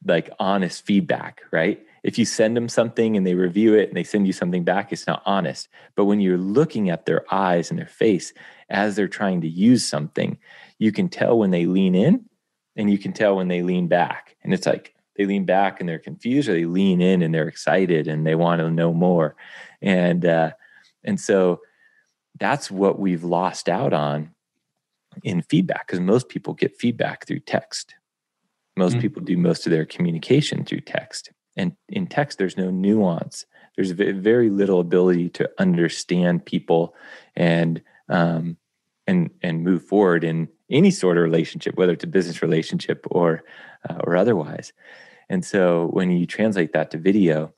like 0.04 0.30
honest 0.38 0.84
feedback, 0.84 1.40
right? 1.50 1.80
If 2.02 2.18
you 2.18 2.24
send 2.24 2.56
them 2.56 2.68
something 2.68 3.16
and 3.16 3.26
they 3.26 3.34
review 3.34 3.74
it 3.74 3.88
and 3.88 3.96
they 3.96 4.04
send 4.04 4.26
you 4.26 4.32
something 4.32 4.64
back, 4.64 4.92
it's 4.92 5.06
not 5.06 5.22
honest. 5.26 5.68
But 5.96 6.04
when 6.04 6.20
you're 6.20 6.38
looking 6.38 6.90
at 6.90 7.06
their 7.06 7.24
eyes 7.32 7.70
and 7.70 7.78
their 7.78 7.86
face 7.86 8.32
as 8.68 8.96
they're 8.96 9.08
trying 9.08 9.40
to 9.42 9.48
use 9.48 9.84
something, 9.84 10.38
you 10.78 10.92
can 10.92 11.08
tell 11.08 11.38
when 11.38 11.50
they 11.50 11.66
lean 11.66 11.94
in 11.94 12.24
and 12.76 12.90
you 12.90 12.98
can 12.98 13.12
tell 13.12 13.36
when 13.36 13.48
they 13.48 13.62
lean 13.62 13.88
back. 13.88 14.36
And 14.42 14.54
it's 14.54 14.66
like 14.66 14.94
they 15.16 15.26
lean 15.26 15.44
back 15.44 15.80
and 15.80 15.88
they're 15.88 15.98
confused 15.98 16.48
or 16.48 16.52
they 16.52 16.64
lean 16.64 17.00
in 17.00 17.22
and 17.22 17.34
they're 17.34 17.48
excited 17.48 18.06
and 18.06 18.26
they 18.26 18.36
want 18.36 18.60
to 18.60 18.70
know 18.70 18.94
more. 18.94 19.34
And 19.82 20.24
uh, 20.24 20.52
and 21.04 21.20
so 21.20 21.60
that's 22.38 22.70
what 22.70 22.98
we've 22.98 23.24
lost 23.24 23.68
out 23.68 23.92
on 23.92 24.30
in 25.24 25.42
feedback 25.42 25.86
because 25.86 26.00
most 26.00 26.28
people 26.28 26.54
get 26.54 26.78
feedback 26.78 27.26
through 27.26 27.40
text. 27.40 27.94
Most 28.76 28.92
mm-hmm. 28.92 29.00
people 29.00 29.22
do 29.22 29.36
most 29.36 29.66
of 29.66 29.72
their 29.72 29.84
communication 29.84 30.64
through 30.64 30.80
text. 30.80 31.32
And 31.58 31.76
in 31.88 32.06
text, 32.06 32.38
there's 32.38 32.56
no 32.56 32.70
nuance. 32.70 33.44
There's 33.76 33.90
very 33.90 34.48
little 34.48 34.80
ability 34.80 35.28
to 35.30 35.50
understand 35.58 36.46
people 36.46 36.94
and 37.36 37.82
um, 38.08 38.56
and 39.06 39.30
and 39.42 39.64
move 39.64 39.84
forward 39.84 40.24
in 40.24 40.48
any 40.70 40.90
sort 40.90 41.16
of 41.16 41.24
relationship, 41.24 41.76
whether 41.76 41.92
it's 41.92 42.04
a 42.04 42.08
business 42.08 42.42
relationship 42.42 43.06
or 43.10 43.42
uh, 43.88 43.98
or 44.04 44.16
otherwise. 44.16 44.72
And 45.28 45.44
so 45.44 45.88
when 45.88 46.10
you 46.10 46.26
translate 46.26 46.72
that 46.72 46.90
to 46.92 46.98
video 46.98 47.52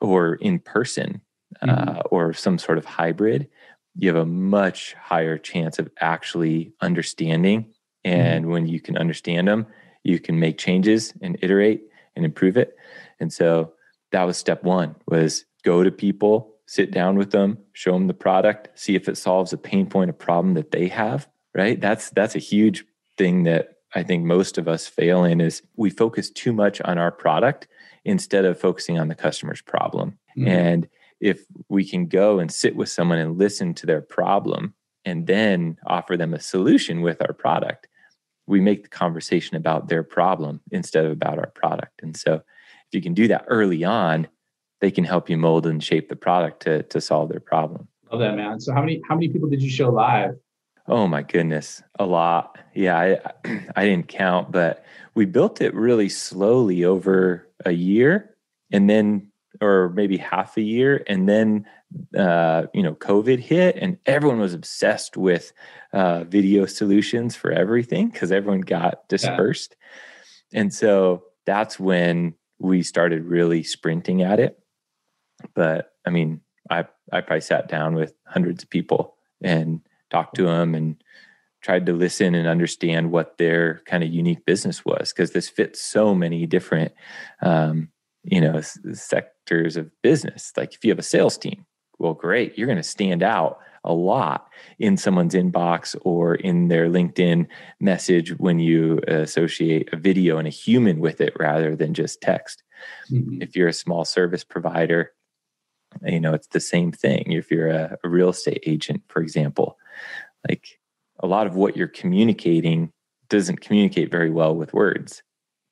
or 0.00 0.34
in 0.34 0.58
person 0.58 1.20
uh, 1.62 1.66
mm-hmm. 1.66 2.00
or 2.10 2.32
some 2.32 2.58
sort 2.58 2.78
of 2.78 2.84
hybrid, 2.84 3.48
you 3.96 4.08
have 4.08 4.22
a 4.22 4.26
much 4.26 4.94
higher 4.94 5.38
chance 5.38 5.78
of 5.78 5.88
actually 6.00 6.72
understanding. 6.80 7.62
Mm-hmm. 7.62 8.10
And 8.10 8.44
mm-hmm. 8.44 8.52
when 8.52 8.66
you 8.66 8.80
can 8.80 8.96
understand 8.98 9.48
them, 9.48 9.66
you 10.02 10.20
can 10.20 10.38
make 10.38 10.58
changes 10.58 11.14
and 11.22 11.38
iterate 11.40 11.82
and 12.16 12.24
improve 12.24 12.56
it. 12.56 12.76
And 13.20 13.32
so 13.32 13.72
that 14.12 14.24
was 14.24 14.36
step 14.36 14.62
one 14.62 14.96
was 15.06 15.44
go 15.64 15.82
to 15.82 15.90
people, 15.90 16.54
sit 16.66 16.90
down 16.90 17.16
with 17.16 17.30
them, 17.30 17.58
show 17.72 17.92
them 17.92 18.06
the 18.06 18.14
product, 18.14 18.68
see 18.78 18.94
if 18.94 19.08
it 19.08 19.16
solves 19.16 19.52
a 19.52 19.58
pain 19.58 19.86
point, 19.86 20.10
a 20.10 20.14
problem 20.14 20.54
that 20.54 20.70
they 20.70 20.88
have, 20.88 21.28
right? 21.54 21.80
That's 21.80 22.10
that's 22.10 22.34
a 22.34 22.40
huge 22.40 22.84
thing 23.16 23.44
that 23.44 23.78
I 23.94 24.02
think 24.02 24.24
most 24.24 24.58
of 24.58 24.68
us 24.68 24.86
fail 24.86 25.24
in 25.24 25.40
is 25.40 25.62
we 25.76 25.90
focus 25.90 26.30
too 26.30 26.52
much 26.52 26.80
on 26.82 26.98
our 26.98 27.12
product 27.12 27.68
instead 28.04 28.44
of 28.44 28.60
focusing 28.60 28.98
on 28.98 29.08
the 29.08 29.14
customer's 29.14 29.62
problem. 29.62 30.18
Mm-hmm. 30.36 30.48
And 30.48 30.88
if 31.20 31.44
we 31.68 31.88
can 31.88 32.06
go 32.06 32.38
and 32.38 32.52
sit 32.52 32.76
with 32.76 32.88
someone 32.88 33.18
and 33.18 33.38
listen 33.38 33.72
to 33.74 33.86
their 33.86 34.02
problem 34.02 34.74
and 35.04 35.26
then 35.26 35.78
offer 35.86 36.16
them 36.16 36.34
a 36.34 36.40
solution 36.40 37.02
with 37.02 37.22
our 37.22 37.32
product, 37.32 37.88
we 38.46 38.60
make 38.60 38.82
the 38.82 38.88
conversation 38.88 39.56
about 39.56 39.88
their 39.88 40.02
problem 40.02 40.60
instead 40.70 41.04
of 41.04 41.12
about 41.12 41.38
our 41.38 41.50
product. 41.50 42.02
And 42.02 42.16
so 42.16 42.34
if 42.34 42.92
you 42.92 43.00
can 43.00 43.14
do 43.14 43.28
that 43.28 43.44
early 43.48 43.84
on, 43.84 44.28
they 44.80 44.90
can 44.90 45.04
help 45.04 45.30
you 45.30 45.36
mold 45.36 45.66
and 45.66 45.82
shape 45.82 46.08
the 46.08 46.16
product 46.16 46.60
to, 46.62 46.82
to 46.84 47.00
solve 47.00 47.30
their 47.30 47.40
problem. 47.40 47.88
Love 48.10 48.20
that, 48.20 48.36
man. 48.36 48.60
So 48.60 48.72
how 48.72 48.80
many 48.80 49.00
how 49.08 49.14
many 49.14 49.28
people 49.28 49.48
did 49.48 49.62
you 49.62 49.70
show 49.70 49.90
live? 49.90 50.36
Oh 50.86 51.06
my 51.06 51.22
goodness, 51.22 51.82
a 51.98 52.04
lot. 52.04 52.58
Yeah, 52.74 52.98
I 53.44 53.58
I 53.76 53.84
didn't 53.86 54.08
count, 54.08 54.52
but 54.52 54.84
we 55.14 55.24
built 55.24 55.60
it 55.60 55.74
really 55.74 56.08
slowly 56.08 56.84
over 56.84 57.48
a 57.64 57.72
year, 57.72 58.36
and 58.72 58.88
then 58.88 59.32
or 59.60 59.90
maybe 59.90 60.16
half 60.16 60.56
a 60.56 60.62
year, 60.62 61.04
and 61.06 61.28
then 61.28 61.66
uh, 62.16 62.66
you 62.72 62.82
know 62.82 62.94
COVID 62.94 63.38
hit, 63.38 63.76
and 63.76 63.98
everyone 64.06 64.40
was 64.40 64.54
obsessed 64.54 65.16
with 65.16 65.52
uh, 65.92 66.24
video 66.24 66.66
solutions 66.66 67.36
for 67.36 67.52
everything 67.52 68.08
because 68.08 68.32
everyone 68.32 68.60
got 68.60 69.08
dispersed, 69.08 69.76
yeah. 70.52 70.60
and 70.60 70.74
so 70.74 71.24
that's 71.46 71.78
when 71.78 72.34
we 72.58 72.82
started 72.82 73.24
really 73.24 73.62
sprinting 73.62 74.22
at 74.22 74.40
it. 74.40 74.58
But 75.54 75.92
I 76.06 76.10
mean, 76.10 76.40
I 76.70 76.86
I 77.12 77.20
probably 77.20 77.40
sat 77.40 77.68
down 77.68 77.94
with 77.94 78.14
hundreds 78.26 78.62
of 78.62 78.70
people 78.70 79.16
and 79.42 79.80
talked 80.10 80.36
to 80.36 80.44
them 80.44 80.74
and 80.74 80.96
tried 81.64 81.86
to 81.86 81.92
listen 81.94 82.34
and 82.34 82.46
understand 82.46 83.10
what 83.10 83.38
their 83.38 83.80
kind 83.86 84.04
of 84.04 84.12
unique 84.12 84.44
business 84.44 84.84
was 84.84 85.12
because 85.12 85.32
this 85.32 85.48
fits 85.48 85.80
so 85.80 86.14
many 86.14 86.46
different 86.46 86.92
um, 87.40 87.88
you 88.22 88.40
know 88.40 88.58
s- 88.58 88.78
sectors 89.44 89.76
of 89.76 89.90
business. 90.02 90.52
Like 90.56 90.74
if 90.74 90.84
you 90.84 90.90
have 90.90 90.98
a 90.98 91.02
sales 91.02 91.36
team 91.36 91.66
well 91.98 92.14
great 92.14 92.58
you're 92.58 92.66
going 92.66 92.76
to 92.76 92.82
stand 92.82 93.22
out 93.22 93.60
a 93.84 93.92
lot 93.92 94.48
in 94.78 94.96
someone's 94.96 95.34
inbox 95.34 95.94
or 96.02 96.34
in 96.34 96.68
their 96.68 96.88
linkedin 96.88 97.46
message 97.80 98.30
when 98.38 98.58
you 98.58 98.98
associate 99.06 99.88
a 99.92 99.96
video 99.96 100.38
and 100.38 100.48
a 100.48 100.50
human 100.50 100.98
with 100.98 101.20
it 101.20 101.34
rather 101.38 101.76
than 101.76 101.94
just 101.94 102.20
text. 102.20 102.62
Mm-hmm. 103.10 103.40
if 103.40 103.54
you're 103.54 103.68
a 103.68 103.72
small 103.72 104.04
service 104.04 104.44
provider 104.44 105.12
you 106.04 106.18
know 106.18 106.34
it's 106.34 106.48
the 106.48 106.60
same 106.60 106.90
thing. 106.90 107.30
If 107.30 107.52
you're 107.52 107.68
a, 107.68 107.96
a 108.02 108.08
real 108.08 108.30
estate 108.30 108.64
agent 108.66 109.02
for 109.08 109.22
example 109.22 109.78
like 110.48 110.80
a 111.20 111.26
lot 111.26 111.46
of 111.46 111.54
what 111.54 111.76
you're 111.76 111.86
communicating 111.86 112.90
doesn't 113.28 113.60
communicate 113.60 114.10
very 114.10 114.30
well 114.30 114.56
with 114.56 114.74
words. 114.74 115.22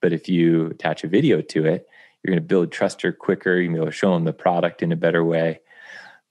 But 0.01 0.13
if 0.13 0.29
you 0.29 0.67
attach 0.67 1.03
a 1.03 1.09
video 1.09 1.41
to 1.41 1.67
it 1.67 1.87
you're 2.23 2.33
going 2.33 2.43
to 2.43 2.47
build 2.47 2.71
truster 2.71 3.17
quicker 3.17 3.61
you're 3.61 3.73
going 3.73 3.87
to 3.87 3.93
show 3.93 4.15
them 4.15 4.25
the 4.25 4.33
product 4.33 4.83
in 4.83 4.93
a 4.93 4.97
better 4.97 5.25
way 5.25 5.61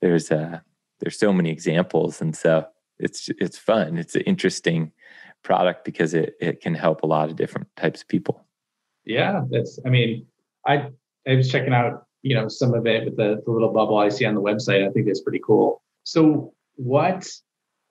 there's 0.00 0.30
a 0.30 0.40
uh, 0.40 0.58
there's 1.00 1.18
so 1.18 1.32
many 1.32 1.50
examples 1.50 2.20
and 2.20 2.36
so 2.36 2.64
it's 2.98 3.28
it's 3.38 3.58
fun 3.58 3.98
it's 3.98 4.14
an 4.14 4.22
interesting 4.22 4.92
product 5.42 5.84
because 5.84 6.14
it 6.14 6.34
it 6.40 6.60
can 6.60 6.74
help 6.74 7.02
a 7.02 7.06
lot 7.06 7.28
of 7.28 7.36
different 7.36 7.66
types 7.76 8.02
of 8.02 8.08
people 8.08 8.44
yeah 9.04 9.42
that's 9.50 9.80
i 9.84 9.88
mean 9.88 10.24
i 10.66 10.88
i 11.26 11.34
was 11.34 11.50
checking 11.50 11.72
out 11.72 12.06
you 12.22 12.34
know 12.34 12.48
some 12.48 12.72
of 12.72 12.86
it 12.86 13.04
with 13.04 13.16
the, 13.16 13.42
the 13.44 13.50
little 13.50 13.72
bubble 13.72 13.98
I 13.98 14.08
see 14.08 14.24
on 14.24 14.34
the 14.34 14.40
website. 14.40 14.88
I 14.88 14.90
think 14.90 15.08
it's 15.08 15.20
pretty 15.20 15.40
cool. 15.44 15.82
So 16.04 16.54
what 16.76 17.28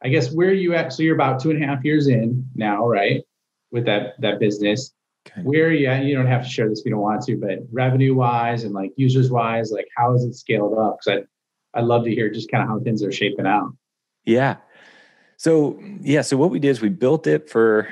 I 0.03 0.09
guess 0.09 0.31
where 0.31 0.49
are 0.49 0.53
you 0.53 0.73
at? 0.73 0.91
So 0.93 1.03
you're 1.03 1.15
about 1.15 1.39
two 1.39 1.51
and 1.51 1.63
a 1.63 1.67
half 1.67 1.83
years 1.83 2.07
in 2.07 2.47
now, 2.55 2.87
right? 2.87 3.21
With 3.71 3.85
that 3.85 4.19
that 4.19 4.39
business. 4.39 4.93
Okay. 5.27 5.41
Where 5.43 5.67
are 5.67 5.71
you? 5.71 5.91
You 5.91 6.15
don't 6.15 6.27
have 6.27 6.43
to 6.43 6.49
share 6.49 6.67
this 6.67 6.79
if 6.79 6.85
you 6.85 6.91
don't 6.91 7.01
want 7.01 7.21
to, 7.23 7.37
but 7.37 7.59
revenue 7.71 8.15
wise 8.15 8.63
and 8.63 8.73
like 8.73 8.91
users 8.95 9.29
wise, 9.29 9.71
like 9.71 9.87
how 9.95 10.13
is 10.15 10.23
it 10.23 10.33
scaled 10.33 10.77
up? 10.77 10.97
Because 10.99 11.25
I 11.75 11.79
I'd 11.79 11.85
love 11.85 12.03
to 12.05 12.13
hear 12.13 12.29
just 12.29 12.51
kind 12.51 12.63
of 12.63 12.69
how 12.69 12.79
things 12.79 13.03
are 13.03 13.11
shaping 13.11 13.45
out. 13.45 13.71
Yeah. 14.25 14.57
So 15.37 15.79
yeah, 16.01 16.21
so 16.21 16.37
what 16.37 16.49
we 16.49 16.59
did 16.59 16.69
is 16.69 16.81
we 16.81 16.89
built 16.89 17.27
it 17.27 17.49
for 17.49 17.87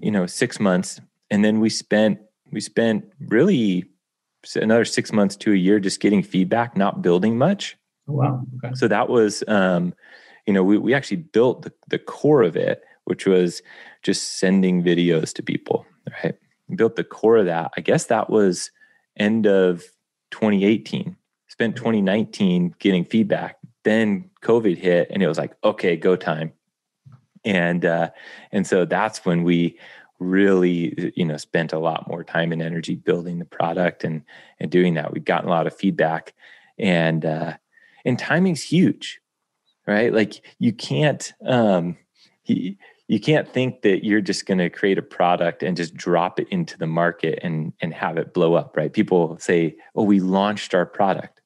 you 0.00 0.10
know 0.10 0.26
six 0.26 0.58
months, 0.58 1.00
and 1.30 1.44
then 1.44 1.60
we 1.60 1.70
spent 1.70 2.18
we 2.50 2.60
spent 2.60 3.04
really 3.20 3.86
another 4.56 4.84
six 4.84 5.12
months 5.12 5.36
to 5.36 5.52
a 5.52 5.56
year 5.56 5.80
just 5.80 6.00
getting 6.00 6.22
feedback, 6.22 6.76
not 6.76 7.02
building 7.02 7.38
much. 7.38 7.76
Oh, 8.08 8.14
wow. 8.14 8.42
Okay. 8.64 8.74
So 8.74 8.88
that 8.88 9.08
was, 9.08 9.44
um, 9.48 9.94
you 10.46 10.52
know, 10.52 10.62
we, 10.62 10.78
we 10.78 10.94
actually 10.94 11.18
built 11.18 11.62
the, 11.62 11.72
the 11.88 11.98
core 11.98 12.42
of 12.42 12.56
it, 12.56 12.82
which 13.04 13.26
was 13.26 13.62
just 14.02 14.38
sending 14.38 14.82
videos 14.82 15.32
to 15.34 15.42
people, 15.42 15.86
right? 16.22 16.34
Built 16.74 16.96
the 16.96 17.04
core 17.04 17.38
of 17.38 17.46
that. 17.46 17.72
I 17.76 17.80
guess 17.80 18.06
that 18.06 18.30
was 18.30 18.70
end 19.16 19.46
of 19.46 19.82
2018. 20.30 21.16
Spent 21.48 21.76
2019 21.76 22.74
getting 22.78 23.04
feedback. 23.04 23.58
Then 23.84 24.30
COVID 24.42 24.78
hit 24.78 25.08
and 25.10 25.22
it 25.22 25.28
was 25.28 25.38
like, 25.38 25.54
okay, 25.64 25.96
go 25.96 26.16
time. 26.16 26.52
And 27.44 27.84
uh, 27.84 28.10
and 28.52 28.66
so 28.66 28.84
that's 28.84 29.24
when 29.24 29.42
we 29.42 29.78
really 30.22 31.12
you 31.16 31.24
know 31.24 31.36
spent 31.36 31.72
a 31.72 31.78
lot 31.78 32.08
more 32.08 32.24
time 32.24 32.52
and 32.52 32.62
energy 32.62 32.94
building 32.94 33.38
the 33.38 33.44
product 33.44 34.04
and 34.04 34.22
and 34.60 34.70
doing 34.70 34.94
that 34.94 35.12
we've 35.12 35.24
gotten 35.24 35.48
a 35.48 35.52
lot 35.52 35.66
of 35.66 35.76
feedback 35.76 36.32
and 36.78 37.24
uh 37.24 37.52
and 38.04 38.18
timing's 38.18 38.62
huge 38.62 39.20
right 39.86 40.12
like 40.12 40.44
you 40.58 40.72
can't 40.72 41.32
um 41.44 41.96
you, 42.44 42.76
you 43.12 43.20
can't 43.20 43.46
think 43.46 43.82
that 43.82 44.06
you're 44.06 44.22
just 44.22 44.46
going 44.46 44.56
to 44.56 44.70
create 44.70 44.96
a 44.96 45.02
product 45.02 45.62
and 45.62 45.76
just 45.76 45.94
drop 45.94 46.40
it 46.40 46.48
into 46.50 46.78
the 46.78 46.86
market 46.86 47.38
and 47.42 47.74
and 47.80 47.92
have 47.92 48.16
it 48.16 48.32
blow 48.32 48.54
up 48.54 48.74
right 48.76 48.92
people 48.92 49.36
say 49.38 49.76
oh 49.94 50.02
we 50.02 50.18
launched 50.18 50.74
our 50.74 50.86
product 50.86 51.40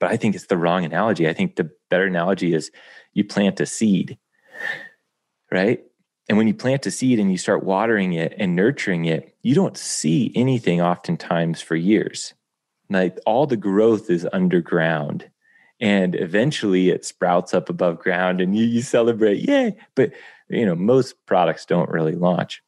but 0.00 0.10
i 0.10 0.16
think 0.16 0.34
it's 0.34 0.46
the 0.46 0.56
wrong 0.56 0.84
analogy 0.84 1.28
i 1.28 1.32
think 1.32 1.54
the 1.54 1.70
better 1.88 2.06
analogy 2.06 2.52
is 2.52 2.70
you 3.12 3.22
plant 3.22 3.60
a 3.60 3.66
seed 3.66 4.18
right 5.52 5.84
and 6.28 6.36
when 6.36 6.46
you 6.46 6.54
plant 6.54 6.86
a 6.86 6.90
seed 6.92 7.18
and 7.18 7.30
you 7.30 7.36
start 7.36 7.64
watering 7.64 8.12
it 8.12 8.34
and 8.38 8.54
nurturing 8.54 9.04
it, 9.06 9.34
you 9.42 9.52
don't 9.52 9.76
see 9.76 10.30
anything 10.36 10.80
oftentimes 10.80 11.60
for 11.60 11.74
years. 11.74 12.34
Like 12.88 13.18
all 13.26 13.48
the 13.48 13.56
growth 13.56 14.08
is 14.10 14.28
underground 14.32 15.28
and 15.80 16.14
eventually 16.14 16.90
it 16.90 17.04
sprouts 17.04 17.52
up 17.52 17.68
above 17.68 17.98
ground 17.98 18.40
and 18.40 18.56
you, 18.56 18.64
you 18.64 18.80
celebrate, 18.80 19.40
yay. 19.40 19.76
But 19.96 20.12
you 20.50 20.66
know, 20.66 20.74
most 20.74 21.14
products 21.26 21.64
don't 21.64 21.90
really 21.90 22.14
launch. 22.14 22.62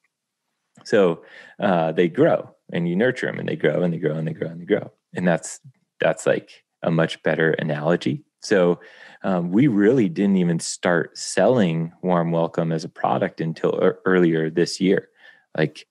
So 0.85 1.23
uh, 1.61 1.92
they 1.92 2.09
grow 2.09 2.55
and 2.73 2.88
you 2.88 2.97
nurture 2.97 3.27
them 3.27 3.38
and 3.38 3.49
they 3.49 3.57
grow 3.57 3.83
and 3.83 3.92
they 3.92 3.99
grow 3.99 4.14
and 4.16 4.27
they 4.27 4.33
grow 4.33 4.49
and 4.49 4.61
they 4.61 4.64
grow. 4.64 4.90
And 5.14 5.27
that's 5.27 5.61
that's 6.01 6.27
like 6.27 6.64
a 6.83 6.90
much 6.90 7.23
better 7.23 7.53
analogy. 7.53 8.25
So 8.40 8.81
um, 9.23 9.53
we 9.53 9.68
really 9.68 10.09
didn't 10.09 10.37
even 10.37 10.59
start 10.59 11.16
selling 11.16 11.92
Warm 12.03 12.33
Welcome 12.33 12.73
as 12.73 12.83
a 12.83 12.88
product 12.88 13.40
until 13.40 13.79
er- 13.81 14.01
earlier 14.05 14.51
this 14.51 14.81
year. 14.81 15.11
Like 15.57 15.87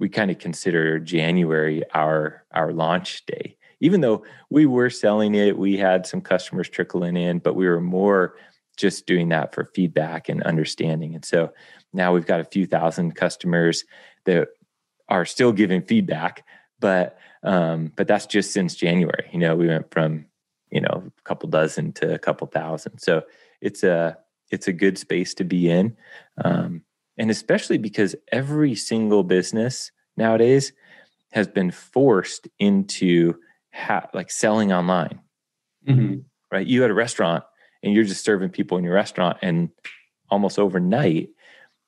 we 0.00 0.08
kind 0.08 0.30
of 0.30 0.38
consider 0.38 0.98
January 0.98 1.82
our 1.94 2.44
our 2.52 2.72
launch 2.72 3.24
day. 3.26 3.56
Even 3.80 4.00
though 4.00 4.24
we 4.48 4.64
were 4.64 4.90
selling 4.90 5.34
it, 5.34 5.58
we 5.58 5.76
had 5.76 6.06
some 6.06 6.22
customers 6.22 6.68
trickling 6.68 7.16
in, 7.16 7.38
but 7.38 7.56
we 7.56 7.68
were 7.68 7.80
more 7.80 8.36
just 8.76 9.06
doing 9.06 9.28
that 9.30 9.54
for 9.54 9.70
feedback 9.74 10.28
and 10.28 10.42
understanding. 10.42 11.14
And 11.14 11.24
so 11.24 11.52
now 11.92 12.12
we've 12.12 12.26
got 12.26 12.40
a 12.40 12.44
few 12.44 12.66
thousand 12.66 13.14
customers 13.14 13.84
that 14.24 14.48
are 15.08 15.24
still 15.24 15.52
giving 15.52 15.82
feedback, 15.82 16.44
but 16.80 17.18
um, 17.42 17.92
but 17.94 18.08
that's 18.08 18.26
just 18.26 18.52
since 18.52 18.74
January. 18.74 19.28
You 19.32 19.38
know, 19.38 19.54
we 19.54 19.68
went 19.68 19.90
from 19.90 20.26
you 20.70 20.80
know 20.80 21.04
a 21.06 21.22
couple 21.22 21.48
dozen 21.48 21.92
to 21.92 22.14
a 22.14 22.18
couple 22.18 22.46
thousand 22.46 22.98
so 22.98 23.22
it's 23.60 23.82
a 23.82 24.16
it's 24.50 24.68
a 24.68 24.72
good 24.72 24.98
space 24.98 25.34
to 25.34 25.44
be 25.44 25.70
in 25.70 25.96
um, 26.44 26.82
and 27.18 27.30
especially 27.30 27.78
because 27.78 28.14
every 28.32 28.74
single 28.74 29.22
business 29.22 29.90
nowadays 30.16 30.72
has 31.32 31.48
been 31.48 31.70
forced 31.70 32.48
into 32.58 33.34
ha- 33.72 34.08
like 34.14 34.30
selling 34.30 34.72
online 34.72 35.20
mm-hmm. 35.88 36.16
right 36.50 36.66
you 36.66 36.82
had 36.82 36.90
a 36.90 36.94
restaurant 36.94 37.44
and 37.86 37.94
you're 37.94 38.04
just 38.04 38.24
serving 38.24 38.50
people 38.50 38.76
in 38.76 38.84
your 38.84 38.94
restaurant 38.94 39.38
and 39.42 39.70
almost 40.28 40.58
overnight 40.58 41.30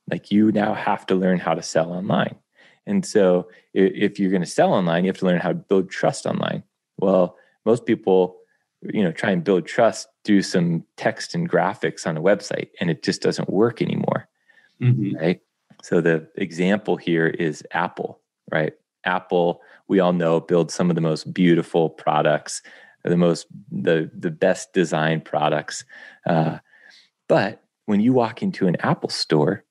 like 0.08 0.30
you 0.30 0.52
now 0.52 0.72
have 0.72 1.04
to 1.06 1.16
learn 1.16 1.40
how 1.40 1.54
to 1.54 1.62
sell 1.62 1.92
online. 1.92 2.36
And 2.86 3.04
so 3.04 3.50
if 3.74 4.18
you're 4.18 4.30
going 4.30 4.42
to 4.42 4.46
sell 4.46 4.72
online 4.72 5.04
you 5.04 5.08
have 5.08 5.18
to 5.18 5.26
learn 5.26 5.40
how 5.40 5.48
to 5.48 5.54
build 5.54 5.90
trust 5.90 6.24
online. 6.24 6.62
Well 6.98 7.36
most 7.66 7.84
people 7.84 8.36
you 8.80 9.02
know 9.02 9.10
try 9.10 9.32
and 9.32 9.42
build 9.42 9.66
trust 9.66 10.06
through 10.24 10.42
some 10.42 10.84
text 10.96 11.34
and 11.34 11.50
graphics 11.50 12.06
on 12.06 12.16
a 12.16 12.22
website 12.22 12.68
and 12.80 12.90
it 12.90 13.02
just 13.02 13.20
doesn't 13.20 13.50
work 13.50 13.82
anymore 13.82 14.28
mm-hmm. 14.80 15.16
right? 15.16 15.40
So 15.82 16.00
the 16.00 16.28
example 16.36 16.96
here 16.96 17.26
is 17.26 17.64
apple 17.72 18.20
right? 18.52 18.72
Apple 19.04 19.62
we 19.88 19.98
all 19.98 20.12
know 20.12 20.38
builds 20.38 20.74
some 20.74 20.90
of 20.90 20.94
the 20.94 21.00
most 21.00 21.34
beautiful 21.34 21.90
products 21.90 22.62
the 23.08 23.16
most 23.16 23.46
the 23.70 24.10
the 24.16 24.30
best 24.30 24.72
designed 24.72 25.24
products. 25.24 25.84
Uh, 26.26 26.58
but 27.28 27.62
when 27.86 28.00
you 28.00 28.12
walk 28.12 28.42
into 28.42 28.66
an 28.66 28.76
apple 28.80 29.08
store 29.08 29.64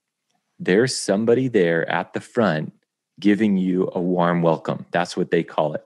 there's 0.60 0.96
somebody 0.96 1.48
there 1.48 1.88
at 1.90 2.14
the 2.14 2.22
front 2.22 2.74
giving 3.20 3.58
you 3.58 3.90
a 3.94 4.02
warm 4.02 4.42
welcome. 4.42 4.86
That's 4.92 5.18
what 5.18 5.32
they 5.32 5.44
call 5.44 5.74
it. 5.74 5.84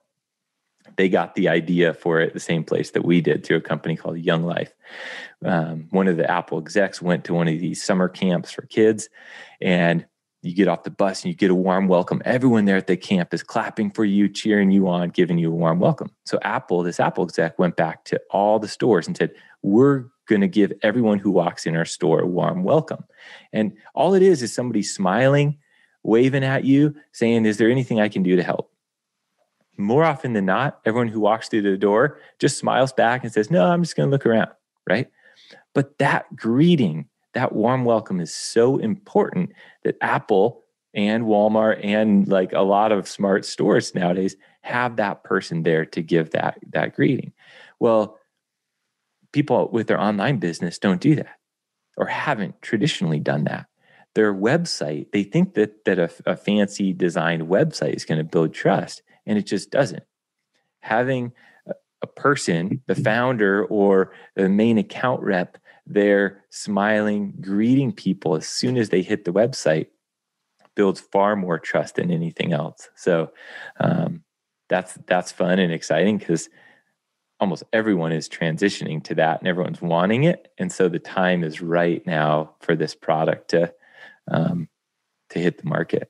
They 0.98 1.08
got 1.08 1.36
the 1.36 1.48
idea 1.48 1.94
for 1.94 2.20
it 2.20 2.34
the 2.34 2.40
same 2.40 2.64
place 2.64 2.92
that 2.92 3.06
we 3.06 3.22
did 3.22 3.46
through 3.46 3.58
a 3.58 3.62
company 3.62 3.96
called 3.96 4.20
Young 4.20 4.44
Life. 4.44 4.74
Um, 5.44 5.88
one 5.92 6.08
of 6.08 6.18
the 6.18 6.30
Apple 6.30 6.60
execs 6.60 7.02
went 7.02 7.24
to 7.26 7.34
one 7.34 7.48
of 7.48 7.60
these 7.60 7.84
summer 7.84 8.10
camps 8.10 8.52
for 8.52 8.64
kids, 8.64 9.08
and 9.62 10.06
you 10.42 10.56
get 10.56 10.68
off 10.68 10.84
the 10.84 10.90
bus 10.90 11.24
and 11.24 11.32
you 11.32 11.36
get 11.36 11.52
a 11.52 11.56
warm 11.56 11.88
welcome. 11.88 12.22
Everyone 12.26 12.66
there 12.66 12.78
at 12.78 12.88
the 12.88 12.98
camp 12.98 13.34
is 13.34 13.44
clapping 13.44 13.92
for 13.92 14.06
you, 14.06 14.28
cheering 14.28 14.72
you 14.72 14.88
on, 14.88 15.10
giving 15.10 15.38
you 15.38 15.52
a 15.52 15.56
warm 15.56 15.80
welcome. 15.80 16.10
So 16.26 16.40
Apple, 16.42 16.84
this 16.84 17.00
Apple 17.00 17.24
exec, 17.24 17.60
went 17.60 17.76
back 17.76 18.06
to 18.06 18.20
all 18.32 18.58
the 18.58 18.68
stores 18.68 19.08
and 19.08 19.16
said, 19.16 19.32
"We're 19.62 20.06
going 20.28 20.42
to 20.42 20.48
give 20.48 20.74
everyone 20.82 21.20
who 21.20 21.32
walks 21.32 21.66
in 21.66 21.76
our 21.76 21.86
store 21.86 22.22
a 22.22 22.28
warm 22.28 22.64
welcome." 22.64 23.04
And 23.54 23.74
all 23.94 24.14
it 24.14 24.24
is 24.24 24.42
is 24.42 24.54
somebody 24.54 24.82
smiling, 24.82 25.58
waving 26.04 26.44
at 26.44 26.66
you, 26.66 26.96
saying, 27.12 27.46
"Is 27.46 27.58
there 27.58 27.70
anything 27.70 28.00
I 28.00 28.10
can 28.10 28.24
do 28.24 28.36
to 28.36 28.44
help?" 28.44 28.72
more 29.82 30.04
often 30.04 30.34
than 30.34 30.46
not, 30.46 30.80
everyone 30.86 31.08
who 31.08 31.20
walks 31.20 31.50
through 31.50 31.64
the 31.64 31.78
door 31.78 32.20
just 32.40 32.58
smiles 32.58 32.94
back 32.94 33.24
and 33.24 33.34
says, 33.34 33.52
No, 33.52 33.66
I'm 33.66 33.84
just 33.84 33.96
going 33.96 34.08
to 34.08 34.12
look 34.12 34.26
around. 34.26 34.50
Right. 34.88 35.10
But 35.74 35.98
that 36.00 36.34
greeting, 36.36 37.08
that 37.34 37.54
warm 37.54 37.86
welcome 37.86 38.20
is 38.20 38.34
so 38.34 38.78
important 38.78 39.52
that 39.84 39.98
Apple 40.02 40.64
and 40.94 41.24
Walmart 41.24 41.80
and 41.84 42.28
like 42.28 42.52
a 42.54 42.62
lot 42.62 42.92
of 42.92 43.08
smart 43.08 43.46
stores 43.46 43.96
nowadays 43.96 44.36
have 44.62 44.98
that 44.98 45.24
person 45.24 45.64
there 45.64 45.86
to 45.86 46.02
give 46.02 46.32
that 46.32 46.60
that 46.72 46.96
greeting. 46.96 47.34
Well, 47.80 48.20
people 49.32 49.70
with 49.72 49.88
their 49.88 50.00
online 50.00 50.38
business 50.38 50.78
don't 50.78 51.02
do 51.02 51.16
that 51.16 51.38
or 51.98 52.06
haven't 52.06 52.62
traditionally 52.62 53.20
done 53.20 53.46
that. 53.46 53.68
Their 54.14 54.34
website, 54.34 55.12
they 55.14 55.24
think 55.24 55.54
that 55.54 55.86
that 55.86 56.00
a, 56.00 56.10
a 56.26 56.36
fancy 56.36 56.94
designed 56.94 57.44
website 57.44 57.94
is 57.94 58.06
going 58.06 58.18
to 58.18 58.26
build 58.26 58.54
trust 58.54 59.02
and 59.26 59.38
it 59.38 59.44
just 59.44 59.72
doesn't. 59.72 60.04
Having 60.82 61.32
a 62.02 62.08
person, 62.08 62.82
the 62.88 62.96
founder 62.96 63.66
or 63.66 64.14
the 64.36 64.50
main 64.50 64.78
account 64.78 65.22
rep, 65.22 65.58
there 65.86 66.44
smiling, 66.50 67.34
greeting 67.42 67.92
people 67.92 68.36
as 68.36 68.48
soon 68.48 68.78
as 68.78 68.90
they 68.90 69.02
hit 69.02 69.26
the 69.26 69.34
website 69.34 69.88
builds 70.76 71.00
far 71.00 71.36
more 71.36 71.60
trust 71.60 71.96
than 71.96 72.12
anything 72.12 72.54
else. 72.54 72.90
So 72.96 73.32
um, 73.80 74.24
that's 74.70 74.98
that's 75.06 75.32
fun 75.32 75.60
and 75.60 75.74
exciting 75.74 76.18
because 76.18 76.50
almost 77.40 77.64
everyone 77.74 78.12
is 78.12 78.30
transitioning 78.30 79.04
to 79.04 79.16
that 79.16 79.40
and 79.40 79.48
everyone's 79.48 79.82
wanting 79.82 80.24
it, 80.24 80.52
and 80.58 80.72
so 80.72 80.88
the 80.88 81.00
time 81.00 81.44
is 81.44 81.62
right 81.62 82.06
now 82.06 82.56
for 82.62 82.76
this 82.76 82.96
product 82.96 83.50
to 83.50 83.74
um, 84.30 84.70
to 85.32 85.40
hit 85.40 85.58
the 85.58 85.68
market. 85.68 86.10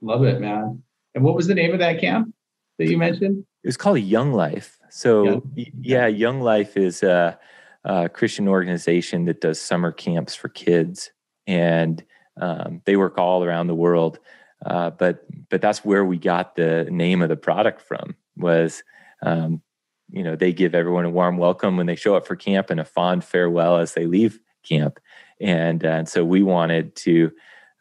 Love 0.00 0.24
it, 0.24 0.40
man. 0.40 0.82
And 1.14 1.24
what 1.24 1.34
was 1.34 1.48
the 1.48 1.54
name 1.54 1.72
of 1.72 1.80
that 1.80 2.00
camp? 2.00 2.32
that 2.78 2.88
you 2.88 2.96
mentioned? 2.96 3.44
It 3.62 3.68
was 3.68 3.76
called 3.76 4.00
Young 4.00 4.32
Life. 4.32 4.77
So 4.90 5.24
Young. 5.24 5.52
yeah, 5.80 6.06
Young 6.06 6.40
Life 6.40 6.76
is 6.76 7.02
a, 7.02 7.38
a, 7.84 8.08
Christian 8.08 8.48
organization 8.48 9.24
that 9.26 9.40
does 9.40 9.60
summer 9.60 9.92
camps 9.92 10.34
for 10.34 10.48
kids, 10.48 11.10
and 11.46 12.02
um, 12.40 12.82
they 12.84 12.96
work 12.96 13.18
all 13.18 13.44
around 13.44 13.66
the 13.66 13.74
world. 13.74 14.18
Uh, 14.64 14.90
but 14.90 15.24
but 15.48 15.60
that's 15.60 15.84
where 15.84 16.04
we 16.04 16.18
got 16.18 16.56
the 16.56 16.84
name 16.90 17.22
of 17.22 17.28
the 17.28 17.36
product 17.36 17.80
from. 17.80 18.16
Was 18.36 18.82
um, 19.22 19.62
you 20.10 20.22
know 20.22 20.36
they 20.36 20.52
give 20.52 20.74
everyone 20.74 21.04
a 21.04 21.10
warm 21.10 21.36
welcome 21.36 21.76
when 21.76 21.86
they 21.86 21.96
show 21.96 22.16
up 22.16 22.26
for 22.26 22.36
camp 22.36 22.70
and 22.70 22.80
a 22.80 22.84
fond 22.84 23.24
farewell 23.24 23.78
as 23.78 23.94
they 23.94 24.06
leave 24.06 24.40
camp, 24.62 24.98
and 25.40 25.84
uh, 25.84 25.88
and 25.88 26.08
so 26.08 26.24
we 26.24 26.42
wanted 26.42 26.96
to. 26.96 27.32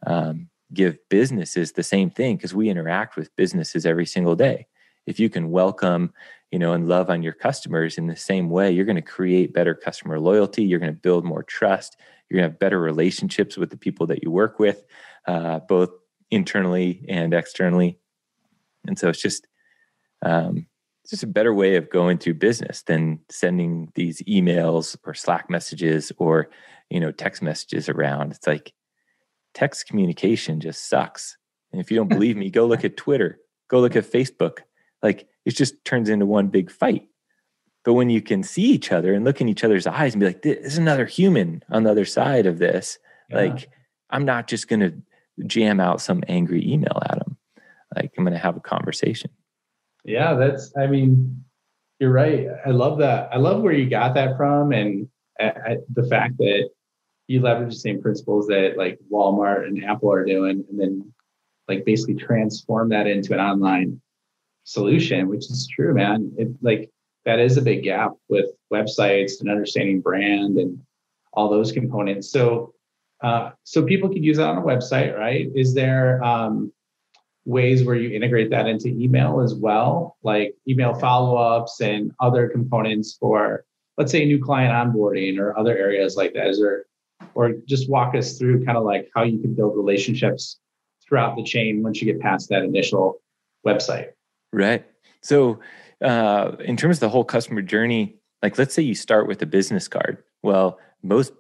Um, 0.06 0.50
give 0.74 0.98
businesses 1.08 1.72
the 1.72 1.82
same 1.82 2.10
thing 2.10 2.36
because 2.36 2.54
we 2.54 2.70
interact 2.70 3.16
with 3.16 3.34
businesses 3.38 3.86
every 3.86 4.06
single 4.06 4.36
day 4.36 4.68
if 5.08 5.20
you 5.20 5.30
can 5.30 5.50
welcome 5.50 6.14
you 6.52 6.60
know 6.60 6.74
and 6.74 6.88
love 6.88 7.10
on 7.10 7.24
your 7.24 7.34
customers 7.34 7.98
in 7.98 8.08
the 8.08 8.16
same 8.16 8.50
way 8.50 8.72
you're 8.72 8.86
going 8.86 8.96
to 8.96 9.02
create 9.02 9.54
better 9.54 9.76
customer 9.76 10.20
loyalty 10.20 10.64
you're 10.64 10.80
going 10.80 10.94
to 10.94 11.00
build 11.00 11.26
more 11.26 11.44
trust 11.44 11.98
you're 12.30 12.40
going 12.40 12.50
to 12.50 12.52
have 12.52 12.60
better 12.60 12.80
relationships 12.80 13.58
with 13.58 13.70
the 13.70 13.78
people 13.78 14.08
that 14.08 14.24
you 14.24 14.32
work 14.32 14.60
with 14.60 14.84
uh, 15.28 15.60
both 15.60 15.90
internally 16.32 17.06
and 17.08 17.34
externally. 17.34 18.00
And 18.86 18.98
so 18.98 19.10
it's 19.10 19.22
just 19.22 19.48
um, 20.24 20.68
it's 21.04 21.12
just 21.12 21.24
a 21.24 21.28
better 21.28 21.54
way 21.54 21.76
of 21.76 21.90
going 21.90 22.18
through 22.18 22.36
business 22.36 22.82
than 22.84 23.20
sending 23.30 23.92
these 23.96 24.22
emails 24.24 24.98
or 25.06 25.14
slack 25.14 25.50
messages 25.50 26.12
or 26.18 26.50
you 26.90 27.00
know 27.00 27.12
text 27.12 27.42
messages 27.42 27.88
around. 27.90 28.32
It's 28.32 28.48
like 28.48 28.74
text 29.54 29.88
communication 29.88 30.60
just 30.60 30.90
sucks. 30.90 31.38
And 31.72 31.82
if 31.82 31.92
you 31.92 31.98
don't 31.98 32.08
believe 32.18 32.38
me 32.38 32.50
go 32.50 32.66
look 32.66 32.86
at 32.86 32.98
twitter 32.98 33.40
go 33.70 33.80
look 33.80 33.96
at 33.96 34.10
facebook 34.10 34.60
like 35.02 35.28
it 35.46 35.56
just 35.56 35.84
turns 35.86 36.10
into 36.10 36.26
one 36.26 36.48
big 36.48 36.72
fight. 36.72 37.08
But 37.86 37.94
when 37.94 38.10
you 38.10 38.22
can 38.22 38.44
see 38.44 38.64
each 38.64 38.92
other 38.92 39.14
and 39.14 39.24
look 39.24 39.40
in 39.40 39.48
each 39.48 39.64
other's 39.64 39.88
eyes 39.88 40.14
and 40.14 40.20
be 40.20 40.28
like, 40.28 40.42
there's 40.42 40.78
another 40.78 41.06
human 41.06 41.64
on 41.70 41.84
the 41.84 41.92
other 41.92 42.04
side 42.04 42.46
of 42.46 42.60
this. 42.60 43.00
Yeah. 43.30 43.38
Like, 43.38 43.70
I'm 44.10 44.26
not 44.26 44.48
just 44.48 44.68
going 44.68 44.82
to 44.82 44.94
jam 45.46 45.80
out 45.80 46.02
some 46.02 46.22
angry 46.28 46.70
email 46.70 47.02
at 47.10 47.20
them. 47.20 47.38
Like, 47.96 48.12
I'm 48.18 48.26
going 48.26 48.34
to 48.34 48.40
have 48.40 48.58
a 48.58 48.62
conversation. 48.62 49.32
Yeah, 50.04 50.34
that's, 50.34 50.74
I 50.78 50.88
mean, 50.88 51.46
you're 52.00 52.12
right. 52.12 52.48
I 52.66 52.72
love 52.72 52.98
that. 53.00 53.30
I 53.32 53.38
love 53.38 53.62
where 53.62 53.74
you 53.74 53.90
got 53.90 54.16
that 54.16 54.36
from. 54.36 54.74
And 54.74 55.08
I, 55.40 55.78
the 55.94 56.04
fact 56.04 56.38
that 56.40 56.70
you 57.28 57.42
leverage 57.42 57.74
the 57.74 57.80
same 57.80 58.02
principles 58.02 58.48
that 58.48 58.74
like 58.78 59.00
Walmart 59.12 59.66
and 59.66 59.84
Apple 59.86 60.12
are 60.12 60.26
doing, 60.26 60.66
and 60.70 60.80
then 60.80 61.14
like 61.68 61.86
basically 61.86 62.16
transform 62.16 62.90
that 62.90 63.08
into 63.08 63.34
an 63.34 63.40
online 63.40 64.02
solution, 64.68 65.30
which 65.30 65.50
is 65.50 65.66
true, 65.74 65.94
man. 65.94 66.32
It 66.38 66.50
like 66.62 66.92
that 67.26 67.40
is 67.40 67.58
a 67.58 67.62
big 67.62 67.84
gap 67.84 68.12
with 68.28 68.48
websites 68.72 69.40
and 69.40 69.50
understanding 69.50 70.02
brand 70.02 70.58
and 70.58 70.80
all 71.32 71.50
those 71.50 71.72
components. 71.72 72.30
So, 72.32 72.74
uh, 73.24 73.52
so 73.64 73.84
people 73.84 74.10
could 74.10 74.24
use 74.24 74.38
that 74.38 74.50
on 74.50 74.58
a 74.58 74.62
website, 74.62 75.18
right? 75.18 75.50
Is 75.56 75.74
there 75.74 76.22
um, 76.22 76.72
ways 77.46 77.86
where 77.86 77.96
you 77.96 78.10
integrate 78.10 78.50
that 78.50 78.68
into 78.68 78.90
email 78.90 79.40
as 79.40 79.56
well, 79.56 80.18
like 80.22 80.56
email 80.68 80.94
follow-ups 80.94 81.80
and 81.80 82.12
other 82.20 82.50
components 82.50 83.16
for, 83.18 83.64
let's 83.98 84.12
say, 84.12 84.26
new 84.26 84.44
client 84.44 84.74
onboarding 84.74 85.40
or 85.40 85.58
other 85.58 85.78
areas 85.78 86.18
like 86.18 86.34
that? 86.34 86.48
Is 86.48 86.60
there, 86.60 86.86
or 87.36 87.54
just 87.66 87.90
walk 87.90 88.16
us 88.16 88.38
through 88.38 88.66
kind 88.66 88.78
of 88.78 88.84
like 88.84 89.10
how 89.16 89.24
you 89.24 89.40
can 89.40 89.54
build 89.54 89.78
relationships 89.78 90.60
throughout 91.04 91.38
the 91.38 91.44
chain 91.44 91.84
once 91.84 92.02
you 92.02 92.12
get 92.12 92.22
past 92.22 92.50
that 92.50 92.64
initial 92.64 93.22
website? 93.66 94.10
Right. 94.54 94.86
So, 95.22 95.60
uh, 96.04 96.52
in 96.60 96.78
terms 96.78 96.98
of 96.98 97.00
the 97.02 97.10
whole 97.10 97.24
customer 97.24 97.62
journey, 97.62 98.18
like 98.42 98.58
let's 98.58 98.74
say 98.74 98.82
you 98.82 98.96
start 98.96 99.28
with 99.28 99.42
a 99.42 99.46
business 99.46 99.88
card. 99.88 100.24
Well, 100.44 100.80
most 101.04 101.34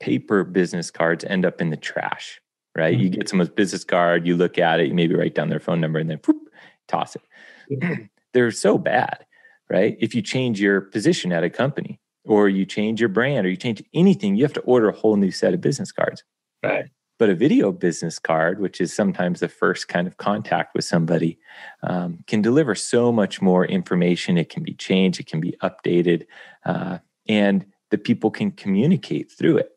paper 0.00 0.44
business 0.44 0.90
cards 0.90 1.24
end 1.24 1.44
up 1.46 1.60
in 1.60 1.70
the 1.70 1.76
trash, 1.76 2.40
right? 2.76 2.94
Mm-hmm. 2.94 3.02
You 3.02 3.08
get 3.10 3.28
someone's 3.28 3.50
business 3.50 3.84
card, 3.84 4.26
you 4.26 4.36
look 4.36 4.58
at 4.58 4.80
it, 4.80 4.88
you 4.88 4.94
maybe 4.94 5.14
write 5.14 5.34
down 5.34 5.48
their 5.48 5.60
phone 5.60 5.80
number, 5.80 5.98
and 5.98 6.10
then 6.10 6.18
whoop, 6.26 6.48
toss 6.88 7.16
it. 7.16 8.08
They're 8.32 8.50
so 8.50 8.78
bad, 8.78 9.24
right? 9.68 9.96
If 10.00 10.14
you 10.14 10.22
change 10.22 10.60
your 10.60 10.80
position 10.80 11.32
at 11.32 11.44
a 11.44 11.50
company, 11.50 12.00
or 12.24 12.48
you 12.48 12.66
change 12.66 13.00
your 13.00 13.08
brand, 13.08 13.46
or 13.46 13.50
you 13.50 13.56
change 13.56 13.82
anything, 13.94 14.36
you 14.36 14.44
have 14.44 14.52
to 14.54 14.60
order 14.60 14.88
a 14.88 14.96
whole 14.96 15.16
new 15.16 15.30
set 15.30 15.54
of 15.54 15.60
business 15.60 15.92
cards. 15.92 16.22
Right. 16.62 16.86
But 17.20 17.28
a 17.28 17.34
video 17.34 17.70
business 17.70 18.18
card, 18.18 18.60
which 18.60 18.80
is 18.80 18.94
sometimes 18.94 19.40
the 19.40 19.48
first 19.48 19.88
kind 19.88 20.06
of 20.06 20.16
contact 20.16 20.74
with 20.74 20.86
somebody, 20.86 21.38
um, 21.82 22.24
can 22.26 22.40
deliver 22.40 22.74
so 22.74 23.12
much 23.12 23.42
more 23.42 23.66
information. 23.66 24.38
It 24.38 24.48
can 24.48 24.62
be 24.62 24.72
changed, 24.72 25.20
it 25.20 25.26
can 25.26 25.38
be 25.38 25.54
updated, 25.62 26.24
uh, 26.64 26.96
and 27.28 27.66
the 27.90 27.98
people 27.98 28.30
can 28.30 28.50
communicate 28.52 29.30
through 29.30 29.58
it. 29.58 29.68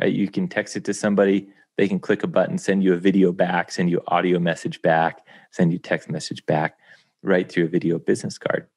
Right? 0.00 0.12
You 0.12 0.28
can 0.30 0.46
text 0.46 0.76
it 0.76 0.84
to 0.84 0.94
somebody, 0.94 1.48
they 1.76 1.88
can 1.88 1.98
click 1.98 2.22
a 2.22 2.28
button, 2.28 2.58
send 2.58 2.84
you 2.84 2.92
a 2.92 2.96
video 2.96 3.32
back, 3.32 3.72
send 3.72 3.90
you 3.90 4.00
audio 4.06 4.38
message 4.38 4.80
back, 4.80 5.26
send 5.50 5.72
you 5.72 5.80
text 5.80 6.08
message 6.08 6.46
back, 6.46 6.78
right 7.24 7.50
through 7.50 7.64
a 7.64 7.68
video 7.68 7.98
business 7.98 8.38
card. 8.38 8.68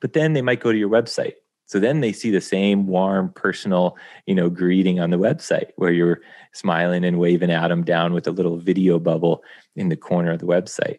But 0.00 0.14
then 0.14 0.32
they 0.32 0.42
might 0.42 0.58
go 0.58 0.72
to 0.72 0.78
your 0.78 0.90
website 0.90 1.34
So 1.66 1.78
then 1.78 2.00
they 2.00 2.12
see 2.12 2.30
the 2.30 2.40
same 2.40 2.86
warm, 2.86 3.32
personal, 3.32 3.96
you 4.26 4.34
know, 4.34 4.50
greeting 4.50 5.00
on 5.00 5.10
the 5.10 5.18
website 5.18 5.70
where 5.76 5.92
you're 5.92 6.20
smiling 6.52 7.04
and 7.04 7.18
waving 7.18 7.50
at 7.50 7.68
them 7.68 7.84
down 7.84 8.12
with 8.12 8.26
a 8.26 8.32
little 8.32 8.58
video 8.58 8.98
bubble 8.98 9.42
in 9.74 9.88
the 9.88 9.96
corner 9.96 10.32
of 10.32 10.40
the 10.40 10.46
website. 10.46 10.98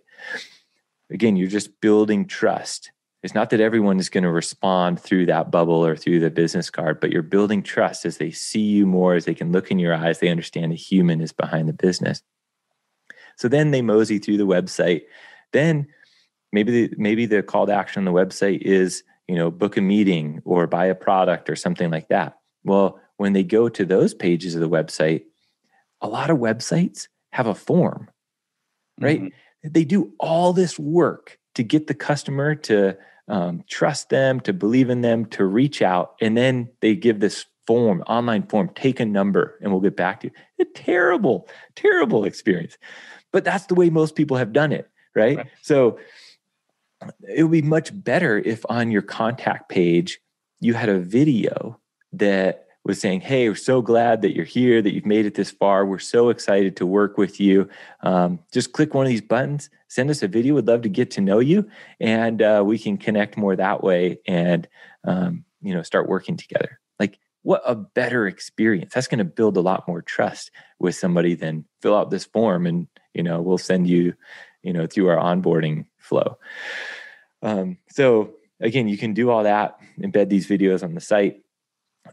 Again, 1.11 1.35
you're 1.35 1.47
just 1.47 1.79
building 1.81 2.25
trust. 2.25 2.91
It's 3.21 3.35
not 3.35 3.51
that 3.51 3.59
everyone 3.59 3.99
is 3.99 4.09
going 4.09 4.23
to 4.23 4.31
respond 4.31 4.99
through 4.99 5.27
that 5.27 5.51
bubble 5.51 5.85
or 5.85 5.95
through 5.95 6.19
the 6.19 6.29
business 6.29 6.69
card, 6.69 6.99
but 6.99 7.11
you're 7.11 7.23
building 7.23 7.63
trust 7.63 8.05
as 8.05 8.17
they 8.17 8.31
see 8.31 8.61
you 8.61 8.85
more, 8.85 9.15
as 9.15 9.25
they 9.25 9.33
can 9.33 9.51
look 9.51 9.71
in 9.71 9.79
your 9.79 9.93
eyes, 9.93 10.19
they 10.19 10.29
understand 10.29 10.71
a 10.71 10.75
human 10.75 11.21
is 11.21 11.31
behind 11.31 11.67
the 11.67 11.73
business. 11.73 12.21
So 13.37 13.47
then 13.47 13.71
they 13.71 13.81
mosey 13.81 14.19
through 14.19 14.37
the 14.37 14.47
website. 14.47 15.03
Then 15.53 15.87
maybe 16.51 16.87
the, 16.87 16.95
maybe 16.97 17.25
the 17.25 17.43
call 17.43 17.67
to 17.67 17.73
action 17.73 18.05
on 18.05 18.13
the 18.13 18.19
website 18.19 18.61
is 18.61 19.03
you 19.27 19.35
know 19.35 19.51
book 19.51 19.77
a 19.77 19.81
meeting 19.81 20.41
or 20.45 20.67
buy 20.67 20.85
a 20.85 20.95
product 20.95 21.49
or 21.49 21.55
something 21.55 21.89
like 21.89 22.09
that. 22.09 22.37
Well, 22.63 22.99
when 23.17 23.33
they 23.33 23.43
go 23.43 23.69
to 23.69 23.85
those 23.85 24.13
pages 24.13 24.55
of 24.55 24.61
the 24.61 24.69
website, 24.69 25.23
a 26.01 26.07
lot 26.07 26.29
of 26.29 26.37
websites 26.37 27.07
have 27.31 27.47
a 27.47 27.55
form, 27.55 28.09
right? 28.99 29.21
Mm-hmm. 29.21 29.69
They 29.71 29.83
do 29.83 30.13
all 30.19 30.53
this 30.53 30.77
work 30.77 31.39
to 31.55 31.63
get 31.63 31.87
the 31.87 31.93
customer 31.93 32.55
to 32.55 32.97
um, 33.27 33.63
trust 33.67 34.09
them, 34.09 34.39
to 34.41 34.53
believe 34.53 34.89
in 34.89 35.01
them, 35.01 35.25
to 35.27 35.45
reach 35.45 35.81
out, 35.81 36.15
and 36.21 36.37
then 36.37 36.69
they 36.81 36.95
give 36.95 37.19
this 37.19 37.45
form, 37.65 38.03
online 38.07 38.43
form, 38.43 38.69
take 38.75 38.99
a 38.99 39.05
number, 39.05 39.57
and 39.61 39.71
we'll 39.71 39.81
get 39.81 39.97
back 39.97 40.21
to 40.21 40.27
you. 40.27 40.33
A 40.59 40.65
terrible, 40.75 41.47
terrible 41.75 42.25
experience. 42.25 42.77
But 43.33 43.43
that's 43.43 43.65
the 43.65 43.75
way 43.75 43.89
most 43.89 44.15
people 44.15 44.37
have 44.37 44.53
done 44.53 44.71
it, 44.71 44.89
right? 45.15 45.37
right. 45.37 45.47
So 45.61 45.99
it 47.27 47.43
would 47.43 47.51
be 47.51 47.61
much 47.61 47.91
better 48.03 48.37
if 48.37 48.65
on 48.69 48.91
your 48.91 49.01
contact 49.01 49.69
page 49.69 50.19
you 50.59 50.73
had 50.73 50.89
a 50.89 50.99
video 50.99 51.79
that 52.13 52.65
was 52.85 53.01
saying, 53.01 53.21
Hey, 53.21 53.49
we're 53.49 53.55
so 53.55 53.81
glad 53.81 54.21
that 54.21 54.35
you're 54.35 54.45
here, 54.45 54.81
that 54.81 54.93
you've 54.93 55.05
made 55.05 55.25
it 55.25 55.33
this 55.33 55.51
far. 55.51 55.85
We're 55.85 55.99
so 55.99 56.29
excited 56.29 56.77
to 56.77 56.85
work 56.85 57.17
with 57.17 57.39
you. 57.39 57.67
Um, 58.01 58.39
just 58.53 58.73
click 58.73 58.93
one 58.93 59.05
of 59.05 59.09
these 59.09 59.21
buttons, 59.21 59.69
send 59.87 60.09
us 60.09 60.21
a 60.21 60.27
video. 60.27 60.53
We'd 60.55 60.67
love 60.67 60.83
to 60.83 60.89
get 60.89 61.11
to 61.11 61.21
know 61.21 61.39
you, 61.39 61.67
and 61.99 62.41
uh, 62.41 62.63
we 62.65 62.77
can 62.77 62.97
connect 62.97 63.37
more 63.37 63.55
that 63.55 63.83
way 63.83 64.19
and, 64.27 64.67
um, 65.03 65.45
you 65.61 65.73
know, 65.73 65.81
start 65.81 66.07
working 66.07 66.37
together. 66.37 66.79
Like, 66.99 67.19
what 67.41 67.63
a 67.65 67.75
better 67.75 68.27
experience. 68.27 68.93
That's 68.93 69.07
going 69.07 69.19
to 69.19 69.25
build 69.25 69.57
a 69.57 69.61
lot 69.61 69.87
more 69.87 70.01
trust 70.01 70.51
with 70.79 70.95
somebody 70.95 71.33
than 71.33 71.65
fill 71.81 71.95
out 71.95 72.11
this 72.11 72.25
form 72.25 72.67
and, 72.67 72.87
you 73.13 73.23
know, 73.23 73.41
we'll 73.41 73.57
send 73.57 73.87
you, 73.87 74.13
you 74.65 74.73
know, 74.73 74.87
through 74.87 75.07
our 75.09 75.17
onboarding 75.17 75.85
flow. 75.97 76.37
Um, 77.41 77.77
so 77.89 78.33
again, 78.59 78.87
you 78.87 78.97
can 78.97 79.13
do 79.13 79.29
all 79.29 79.43
that, 79.43 79.77
embed 79.99 80.29
these 80.29 80.47
videos 80.47 80.83
on 80.83 80.95
the 80.95 81.01
site. 81.01 81.41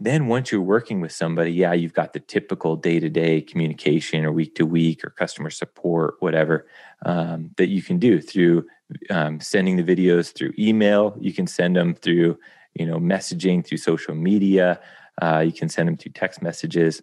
Then 0.01 0.27
once 0.27 0.51
you're 0.51 0.61
working 0.61 1.01
with 1.01 1.12
somebody, 1.12 1.53
yeah, 1.53 1.73
you've 1.73 1.93
got 1.93 2.12
the 2.12 2.21
typical 2.21 2.77
day-to-day 2.77 3.43
communication 3.43 4.25
or 4.25 4.33
week-to-week 4.33 5.05
or 5.05 5.11
customer 5.11 5.51
support, 5.51 6.15
whatever 6.21 6.67
um, 7.05 7.51
that 7.57 7.69
you 7.69 7.83
can 7.83 7.99
do 7.99 8.21
through 8.21 8.67
um, 9.11 9.41
sending 9.41 9.77
the 9.77 9.83
videos 9.83 10.33
through 10.33 10.53
email. 10.59 11.15
You 11.21 11.33
can 11.33 11.47
send 11.47 11.77
them 11.77 11.95
through, 11.95 12.38
you 12.75 12.87
know, 12.87 12.99
messaging 12.99 13.65
through 13.65 13.79
social 13.79 14.15
media. 14.15 14.81
Uh, 15.21 15.41
you 15.41 15.53
can 15.53 15.69
send 15.69 15.88
them 15.88 15.97
through 15.97 16.12
text 16.12 16.41
messages. 16.43 17.03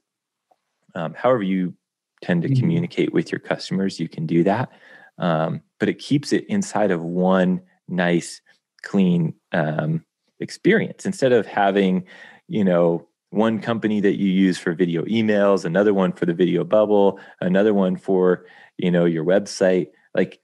Um, 0.95 1.13
however, 1.13 1.43
you 1.43 1.75
tend 2.21 2.41
to 2.41 2.49
mm-hmm. 2.49 2.59
communicate 2.59 3.13
with 3.13 3.31
your 3.31 3.39
customers, 3.39 3.99
you 3.99 4.09
can 4.09 4.25
do 4.25 4.43
that. 4.43 4.69
Um, 5.19 5.61
but 5.79 5.89
it 5.89 5.99
keeps 5.99 6.33
it 6.33 6.45
inside 6.47 6.91
of 6.91 7.03
one 7.03 7.61
nice, 7.87 8.41
clean 8.81 9.33
um, 9.51 10.05
experience 10.39 11.05
instead 11.05 11.31
of 11.31 11.45
having, 11.45 12.05
you 12.47 12.63
know, 12.63 13.07
one 13.31 13.59
company 13.59 13.99
that 13.99 14.17
you 14.17 14.27
use 14.27 14.57
for 14.57 14.73
video 14.73 15.03
emails, 15.03 15.65
another 15.65 15.93
one 15.93 16.11
for 16.11 16.25
the 16.25 16.33
video 16.33 16.63
bubble, 16.63 17.19
another 17.41 17.73
one 17.73 17.95
for, 17.95 18.45
you 18.77 18.89
know, 18.89 19.05
your 19.05 19.23
website. 19.23 19.87
Like 20.15 20.39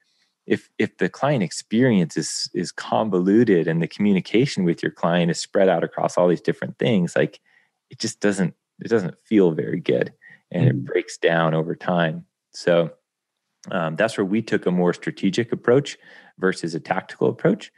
if 0.46 0.70
if 0.78 0.98
the 0.98 1.10
client 1.10 1.44
experience 1.44 2.18
is 2.18 2.50
is 2.54 2.72
convoluted 2.72 3.68
and 3.68 3.82
the 3.82 3.88
communication 3.88 4.64
with 4.64 4.84
your 4.84 4.92
client 4.92 5.32
is 5.32 5.40
spread 5.40 5.68
out 5.70 5.84
across 5.84 6.18
all 6.18 6.28
these 6.28 6.42
different 6.42 6.78
things, 6.78 7.16
like 7.16 7.40
it 7.90 8.00
just 8.00 8.20
doesn't 8.20 8.54
it 8.80 8.90
doesn't 8.90 9.16
feel 9.26 9.52
very 9.52 9.80
good 9.80 10.14
and 10.52 10.68
it 10.68 10.86
breaks 10.86 11.18
down 11.18 11.54
over 11.54 11.76
time. 11.76 12.26
So 12.52 12.92
um, 13.72 13.96
that's 13.96 14.18
where 14.18 14.26
we 14.26 14.42
took 14.42 14.66
a 14.66 14.72
more 14.72 14.94
strategic 14.94 15.52
approach 15.52 15.98
versus 16.38 16.76
a 16.76 16.80
tactical 16.80 17.30
approach. 17.30 17.72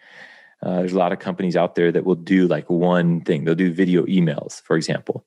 Uh, 0.64 0.78
there's 0.78 0.94
a 0.94 0.98
lot 0.98 1.12
of 1.12 1.20
companies 1.20 1.56
out 1.56 1.76
there 1.76 1.92
that 1.92 2.06
will 2.06 2.16
do 2.16 2.48
like 2.48 2.70
one 2.70 3.22
thing. 3.22 3.44
They'll 3.44 3.56
do 3.56 3.72
video 3.72 4.06
emails, 4.06 4.62
for 4.62 4.76
example, 4.76 5.26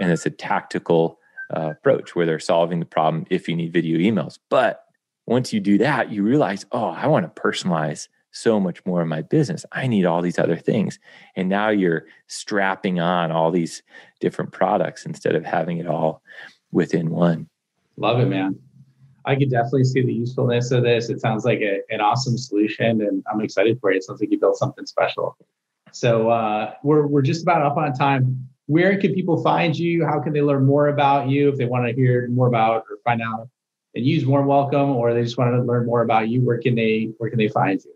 and 0.00 0.10
it's 0.10 0.26
a 0.26 0.30
tactical 0.30 1.18
uh, 1.54 1.70
approach 1.70 2.14
where 2.14 2.26
they're 2.26 2.38
solving 2.38 2.80
the 2.80 2.86
problem 2.86 3.26
if 3.28 3.48
you 3.48 3.56
need 3.56 3.72
video 3.72 3.98
emails. 3.98 4.38
But 4.48 4.84
once 5.26 5.52
you 5.52 5.60
do 5.60 5.78
that, 5.78 6.10
you 6.10 6.22
realize, 6.22 6.64
oh, 6.72 6.90
I 6.90 7.06
want 7.08 7.34
to 7.34 7.42
personalize 7.42 8.08
so 8.30 8.58
much 8.58 8.84
more 8.86 9.02
of 9.02 9.08
my 9.08 9.22
business. 9.22 9.64
I 9.72 9.86
need 9.86 10.06
all 10.06 10.22
these 10.22 10.38
other 10.38 10.56
things. 10.56 10.98
And 11.36 11.48
now 11.48 11.68
you're 11.68 12.06
strapping 12.28 12.98
on 12.98 13.30
all 13.30 13.50
these 13.50 13.82
different 14.20 14.52
products 14.52 15.04
instead 15.04 15.34
of 15.34 15.44
having 15.44 15.78
it 15.78 15.86
all 15.86 16.22
within 16.70 17.10
one. 17.10 17.48
Love 17.96 18.20
it, 18.20 18.26
man. 18.26 18.58
I 19.24 19.36
could 19.36 19.50
definitely 19.50 19.84
see 19.84 20.02
the 20.02 20.12
usefulness 20.12 20.70
of 20.70 20.82
this. 20.82 21.10
It 21.10 21.20
sounds 21.20 21.44
like 21.44 21.60
a, 21.60 21.80
an 21.90 22.00
awesome 22.00 22.36
solution, 22.36 23.02
and 23.02 23.22
I'm 23.32 23.40
excited 23.40 23.78
for 23.80 23.90
it. 23.90 23.96
It 23.96 24.04
sounds 24.04 24.20
like 24.20 24.30
you 24.30 24.38
built 24.38 24.56
something 24.56 24.86
special. 24.86 25.36
So 25.92 26.30
uh, 26.30 26.74
we're 26.82 27.06
we're 27.06 27.22
just 27.22 27.42
about 27.42 27.62
up 27.62 27.76
on 27.76 27.92
time. 27.92 28.48
Where 28.66 28.98
can 28.98 29.14
people 29.14 29.42
find 29.42 29.76
you? 29.76 30.04
How 30.04 30.20
can 30.20 30.32
they 30.32 30.42
learn 30.42 30.64
more 30.64 30.88
about 30.88 31.28
you 31.28 31.48
if 31.48 31.56
they 31.56 31.66
want 31.66 31.86
to 31.86 31.92
hear 31.92 32.28
more 32.28 32.46
about 32.46 32.84
or 32.90 32.98
find 33.04 33.20
out 33.20 33.48
and 33.94 34.04
use 34.04 34.24
Warm 34.24 34.46
Welcome, 34.46 34.90
or 34.90 35.12
they 35.12 35.22
just 35.22 35.36
want 35.36 35.54
to 35.54 35.62
learn 35.62 35.86
more 35.86 36.02
about 36.02 36.28
you? 36.28 36.40
Where 36.40 36.58
can 36.58 36.74
they 36.74 37.10
where 37.18 37.30
can 37.30 37.38
they 37.38 37.48
find 37.48 37.80
you? 37.84 37.94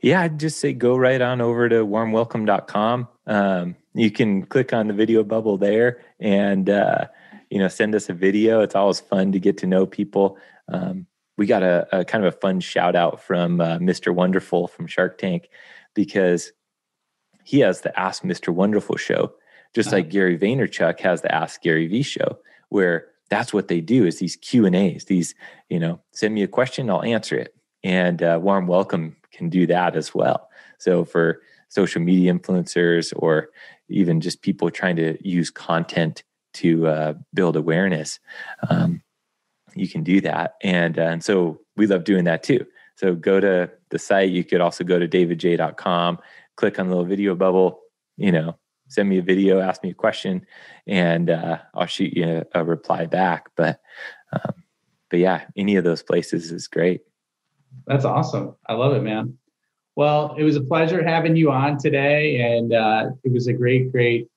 Yeah, 0.00 0.22
I'd 0.22 0.38
just 0.38 0.58
say 0.58 0.72
go 0.72 0.96
right 0.96 1.20
on 1.20 1.40
over 1.40 1.68
to 1.68 1.84
warmwelcome.com. 1.84 3.08
Um, 3.26 3.76
you 3.94 4.10
can 4.10 4.44
click 4.46 4.72
on 4.72 4.86
the 4.86 4.94
video 4.94 5.24
bubble 5.24 5.58
there 5.58 6.04
and 6.20 6.70
uh, 6.70 7.06
you 7.50 7.58
know, 7.58 7.68
send 7.68 7.94
us 7.94 8.08
a 8.08 8.14
video. 8.14 8.60
It's 8.60 8.74
always 8.74 9.00
fun 9.00 9.32
to 9.32 9.40
get 9.40 9.58
to 9.58 9.66
know 9.66 9.86
people. 9.86 10.38
Um, 10.68 11.06
we 11.36 11.46
got 11.46 11.62
a, 11.62 11.86
a, 12.00 12.04
kind 12.04 12.24
of 12.24 12.34
a 12.34 12.36
fun 12.36 12.60
shout 12.60 12.96
out 12.96 13.22
from 13.22 13.60
uh, 13.60 13.78
Mr. 13.78 14.12
Wonderful 14.14 14.66
from 14.66 14.86
Shark 14.86 15.18
Tank 15.18 15.48
because 15.94 16.52
he 17.44 17.60
has 17.60 17.80
the 17.80 17.98
Ask 17.98 18.22
Mr. 18.22 18.52
Wonderful 18.52 18.96
show, 18.96 19.32
just 19.74 19.88
uh-huh. 19.88 19.96
like 19.96 20.10
Gary 20.10 20.38
Vaynerchuk 20.38 21.00
has 21.00 21.22
the 21.22 21.34
Ask 21.34 21.62
Gary 21.62 21.86
V 21.86 22.02
show, 22.02 22.38
where 22.68 23.06
that's 23.30 23.52
what 23.52 23.68
they 23.68 23.80
do 23.80 24.04
is 24.04 24.18
these 24.18 24.36
Q 24.36 24.66
and 24.66 24.74
A's. 24.74 25.04
These, 25.04 25.34
you 25.68 25.78
know, 25.78 26.00
send 26.12 26.34
me 26.34 26.42
a 26.42 26.48
question, 26.48 26.90
I'll 26.90 27.02
answer 27.02 27.36
it, 27.36 27.54
and 27.82 28.22
uh, 28.22 28.38
Warm 28.42 28.66
Welcome 28.66 29.16
can 29.32 29.48
do 29.48 29.66
that 29.66 29.96
as 29.96 30.14
well. 30.14 30.48
So 30.78 31.04
for 31.04 31.40
social 31.68 32.00
media 32.00 32.32
influencers 32.32 33.12
or 33.16 33.50
even 33.88 34.20
just 34.20 34.42
people 34.42 34.70
trying 34.70 34.96
to 34.96 35.16
use 35.26 35.50
content 35.50 36.24
to 36.54 36.86
uh, 36.86 37.14
build 37.34 37.56
awareness, 37.56 38.18
um, 38.68 39.02
you 39.74 39.88
can 39.88 40.02
do 40.02 40.20
that. 40.22 40.54
And, 40.62 40.98
uh, 40.98 41.02
and 41.02 41.24
so 41.24 41.60
we 41.76 41.86
love 41.86 42.04
doing 42.04 42.24
that 42.24 42.42
too. 42.42 42.66
So 42.96 43.14
go 43.14 43.38
to 43.40 43.70
the 43.90 43.98
site. 43.98 44.30
You 44.30 44.44
could 44.44 44.60
also 44.60 44.84
go 44.84 44.98
to 44.98 45.06
davidjay.com, 45.06 46.18
click 46.56 46.78
on 46.78 46.88
the 46.88 46.94
little 46.94 47.08
video 47.08 47.34
bubble, 47.34 47.80
you 48.16 48.32
know, 48.32 48.58
send 48.88 49.08
me 49.08 49.18
a 49.18 49.22
video, 49.22 49.60
ask 49.60 49.82
me 49.82 49.90
a 49.90 49.94
question, 49.94 50.44
and 50.86 51.30
uh, 51.30 51.58
I'll 51.74 51.86
shoot 51.86 52.16
you 52.16 52.44
a, 52.54 52.60
a 52.60 52.64
reply 52.64 53.06
back. 53.06 53.50
But, 53.56 53.80
um, 54.32 54.64
but 55.10 55.20
yeah, 55.20 55.44
any 55.56 55.76
of 55.76 55.84
those 55.84 56.02
places 56.02 56.50
is 56.50 56.66
great. 56.66 57.02
That's 57.86 58.04
awesome. 58.04 58.56
I 58.66 58.74
love 58.74 58.94
it, 58.94 59.02
man. 59.02 59.38
Well, 59.94 60.34
it 60.38 60.44
was 60.44 60.56
a 60.56 60.60
pleasure 60.60 61.02
having 61.02 61.36
you 61.36 61.50
on 61.50 61.78
today, 61.78 62.40
and 62.40 62.72
uh, 62.72 63.10
it 63.24 63.32
was 63.32 63.46
a 63.46 63.52
great, 63.52 63.92
great 63.92 64.28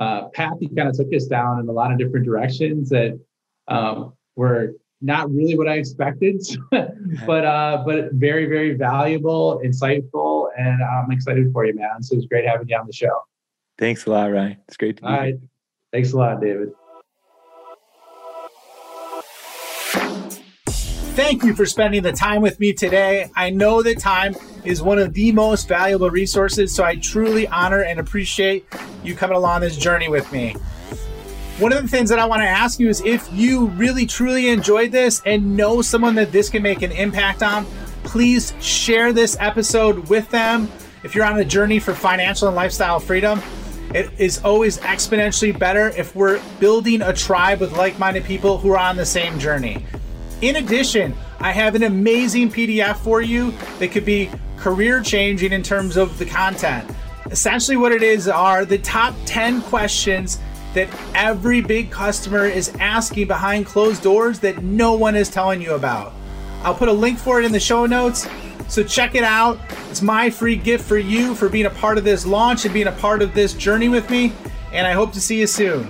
uh, 0.00 0.28
path 0.30 0.54
he 0.58 0.68
kind 0.68 0.88
of 0.88 0.96
took 0.96 1.12
us 1.14 1.26
down 1.26 1.60
in 1.60 1.68
a 1.68 1.72
lot 1.72 1.92
of 1.92 1.98
different 1.98 2.24
directions 2.24 2.88
that 2.88 3.20
um, 3.68 4.14
were 4.34 4.72
not 5.02 5.30
really 5.30 5.56
what 5.56 5.68
I 5.68 5.74
expected, 5.74 6.44
but 6.70 7.44
uh, 7.44 7.82
but 7.86 8.12
very 8.12 8.46
very 8.46 8.74
valuable, 8.74 9.60
insightful, 9.64 10.48
and 10.58 10.82
I'm 10.82 11.10
excited 11.12 11.52
for 11.52 11.64
you, 11.64 11.74
man. 11.74 12.02
So 12.02 12.16
it's 12.16 12.26
great 12.26 12.46
having 12.46 12.68
you 12.68 12.76
on 12.76 12.86
the 12.86 12.92
show. 12.92 13.22
Thanks 13.78 14.06
a 14.06 14.10
lot, 14.10 14.32
Ryan. 14.32 14.56
It's 14.68 14.76
great 14.76 14.96
to 14.96 15.02
be 15.02 15.08
All 15.08 15.16
right. 15.16 15.34
Thanks 15.92 16.12
a 16.12 16.16
lot, 16.16 16.40
David. 16.40 16.72
Thank 21.14 21.42
you 21.42 21.54
for 21.54 21.66
spending 21.66 22.02
the 22.02 22.12
time 22.12 22.40
with 22.40 22.58
me 22.60 22.72
today. 22.72 23.30
I 23.34 23.50
know 23.50 23.82
that 23.82 23.98
time 23.98 24.34
is 24.64 24.80
one 24.80 24.98
of 24.98 25.12
the 25.12 25.32
most 25.32 25.68
valuable 25.68 26.08
resources, 26.08 26.74
so 26.74 26.84
I 26.84 26.96
truly 26.96 27.46
honor 27.48 27.82
and 27.82 28.00
appreciate 28.00 28.64
you 29.02 29.14
coming 29.14 29.36
along 29.36 29.62
this 29.62 29.76
journey 29.76 30.08
with 30.08 30.30
me. 30.32 30.52
One 31.58 31.72
of 31.72 31.82
the 31.82 31.88
things 31.88 32.08
that 32.10 32.18
I 32.18 32.26
want 32.26 32.42
to 32.42 32.48
ask 32.48 32.78
you 32.80 32.88
is 32.88 33.02
if 33.04 33.28
you 33.32 33.66
really 33.66 34.06
truly 34.06 34.48
enjoyed 34.48 34.92
this 34.92 35.20
and 35.26 35.56
know 35.56 35.82
someone 35.82 36.14
that 36.14 36.32
this 36.32 36.48
can 36.48 36.62
make 36.62 36.82
an 36.82 36.92
impact 36.92 37.42
on, 37.42 37.66
please 38.02 38.54
share 38.60 39.12
this 39.12 39.36
episode 39.40 40.08
with 40.08 40.30
them 40.30 40.70
if 41.02 41.14
you're 41.14 41.24
on 41.24 41.38
a 41.38 41.44
journey 41.44 41.78
for 41.78 41.94
financial 41.94 42.46
and 42.46 42.56
lifestyle 42.56 43.00
freedom, 43.00 43.40
it 43.94 44.10
is 44.18 44.42
always 44.44 44.78
exponentially 44.78 45.58
better 45.58 45.88
if 45.88 46.14
we're 46.14 46.40
building 46.60 47.02
a 47.02 47.12
tribe 47.12 47.60
with 47.60 47.72
like 47.72 47.98
minded 47.98 48.24
people 48.24 48.58
who 48.58 48.70
are 48.72 48.78
on 48.78 48.96
the 48.96 49.06
same 49.06 49.38
journey. 49.38 49.84
In 50.42 50.56
addition, 50.56 51.14
I 51.38 51.52
have 51.52 51.74
an 51.74 51.82
amazing 51.82 52.50
PDF 52.50 52.96
for 52.96 53.20
you 53.20 53.52
that 53.78 53.88
could 53.88 54.06
be 54.06 54.30
career 54.56 55.02
changing 55.02 55.52
in 55.52 55.62
terms 55.62 55.98
of 55.98 56.18
the 56.18 56.24
content. 56.24 56.90
Essentially, 57.30 57.76
what 57.76 57.92
it 57.92 58.02
is 58.02 58.26
are 58.26 58.64
the 58.64 58.78
top 58.78 59.14
10 59.26 59.60
questions 59.62 60.38
that 60.72 60.88
every 61.14 61.60
big 61.60 61.90
customer 61.90 62.46
is 62.46 62.70
asking 62.80 63.26
behind 63.26 63.66
closed 63.66 64.02
doors 64.02 64.38
that 64.40 64.62
no 64.62 64.94
one 64.94 65.14
is 65.14 65.28
telling 65.28 65.60
you 65.60 65.74
about. 65.74 66.14
I'll 66.62 66.74
put 66.74 66.88
a 66.88 66.92
link 66.92 67.18
for 67.18 67.38
it 67.38 67.44
in 67.44 67.52
the 67.52 67.60
show 67.60 67.84
notes. 67.84 68.26
So 68.68 68.82
check 68.82 69.14
it 69.14 69.24
out. 69.24 69.58
It's 69.90 70.00
my 70.00 70.30
free 70.30 70.56
gift 70.56 70.86
for 70.86 70.98
you 70.98 71.34
for 71.34 71.48
being 71.48 71.66
a 71.66 71.70
part 71.70 71.98
of 71.98 72.04
this 72.04 72.24
launch 72.24 72.64
and 72.64 72.72
being 72.72 72.86
a 72.86 72.92
part 72.92 73.20
of 73.20 73.34
this 73.34 73.52
journey 73.52 73.88
with 73.88 74.08
me. 74.08 74.32
And 74.72 74.86
I 74.86 74.92
hope 74.92 75.12
to 75.12 75.20
see 75.20 75.40
you 75.40 75.46
soon. 75.46 75.88